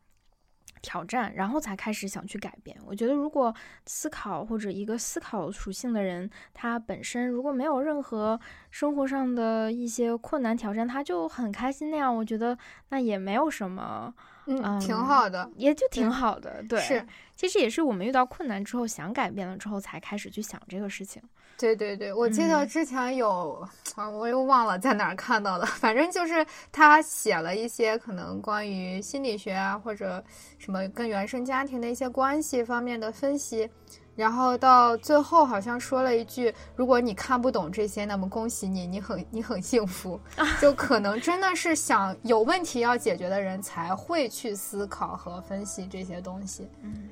[0.82, 2.76] 挑战，然后才开始想去改变。
[2.86, 3.52] 我觉得，如果
[3.86, 8.38] 思考或者一个思考属性的人，他本身如果没有任何
[8.70, 12.56] 生活上的一些困难挑战，他就很开心那样，我觉得
[12.90, 14.14] 那也没有什么，
[14.46, 16.62] 嗯，挺好的，也就挺好的。
[16.68, 21.20] 对，是，其实也是我们遇到困难之后想改变了之后，才开始去想这个事情。
[21.58, 30.22] 对对对，我记得之前有啊，我又忘了在哪儿看到的，反正就是他写了一些可能关于心理学啊，或者
[30.58, 33.70] 什么跟原生家庭的一些关系方面的分析，
[34.14, 40.20] 然后到最后好像说了一句：如果你看不懂这些，那么恭喜你，你很你很幸福。
[40.60, 46.68] 就可能真的是想有问题要解决的人才会去思考和分析这些东西。
[46.82, 47.08] 嗯，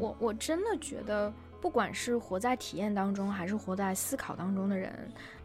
[0.00, 1.32] 我我真的觉得。
[1.64, 4.92] 不管是活在体验当中，还是活在思考当中的人，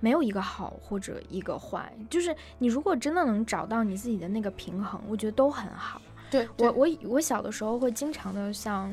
[0.02, 1.90] 没有一个好或者一个坏。
[2.10, 6.02] 就是你如果真的能找到你自己的那个平衡，我觉得都很好。
[6.30, 8.92] 对我，我我小的时候会经常的像，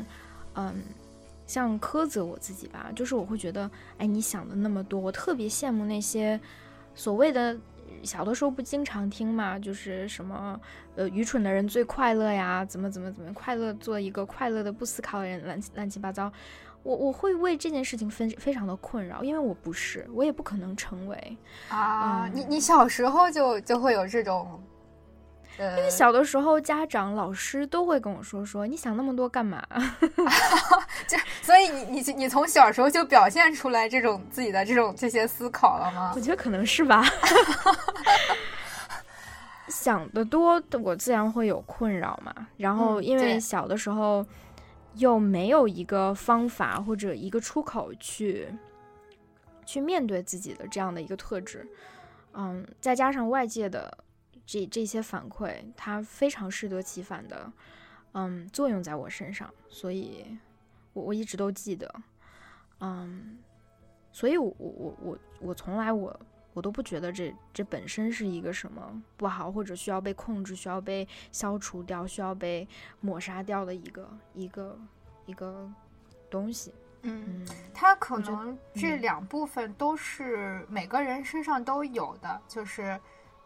[0.55, 0.73] 嗯，
[1.48, 2.93] 像苛责我自己吧。
[2.94, 6.39] 就是我会觉得，哎，你想的那么多，我特别羡慕那些
[6.94, 7.57] 所谓的
[8.05, 10.61] 小的时候不经常听嘛，就是什么
[10.94, 16.32] 呃，愚蠢的人最快乐呀，怎么怎么怎么快乐，做一个快乐的不思考的人，乱乱七八糟。
[16.86, 21.36] 我我会为这件事情非非常的困扰，因为我不是，我也不可能成为
[21.68, 22.30] 啊。
[22.32, 24.62] 你你小时候就就会有这种，
[25.58, 29.60] 因为小的时候家长老师都会跟我说说，你想那么多干嘛？
[31.08, 36.12] 就所以你你你从小时候就表现出来这种自己的这种这些思考了吗？
[36.14, 37.02] 我觉得可能是吧。
[39.66, 42.32] 想的多，我自然会有困扰嘛。
[42.56, 44.24] 然后因为小的时候。
[44.97, 48.48] 又没有一个方法或者一个出口去
[49.64, 51.68] 去面对自己的这样的一个特质，
[52.32, 53.98] 嗯，再加上外界的
[54.44, 57.52] 这这些反馈，它非常适得其反的，
[58.12, 60.24] 嗯，作用在我身上，所以
[60.93, 61.93] 我我一直都记得，
[62.81, 63.39] 嗯，
[64.12, 66.18] 所以我我我我我从来我。
[66.57, 72.66] 我都不觉得这这本身是一个什么不好，或者需要被控制、需要被消除掉、需要被
[73.01, 74.78] 抹杀掉的一个一个
[75.27, 75.70] 一个
[76.31, 76.73] 东西。
[77.03, 82.99] 嗯，它可能这两部分都是每个人身上都有的，就是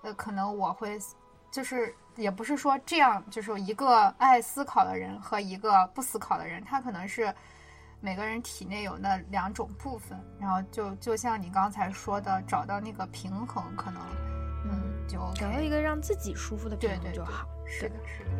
[0.03, 0.97] 呃，可能我会
[1.51, 7.35] 就是也不是说这样，就是一个爱思考的人和一个不思考的人，他可能是。
[8.01, 14.03] 每个人体内有那两种部分，然后就就像你刚才说的，找到那个平衡，可能，
[14.65, 17.47] 嗯，就找到一个让自己舒服的平衡就好。
[17.67, 18.31] 是的，是的。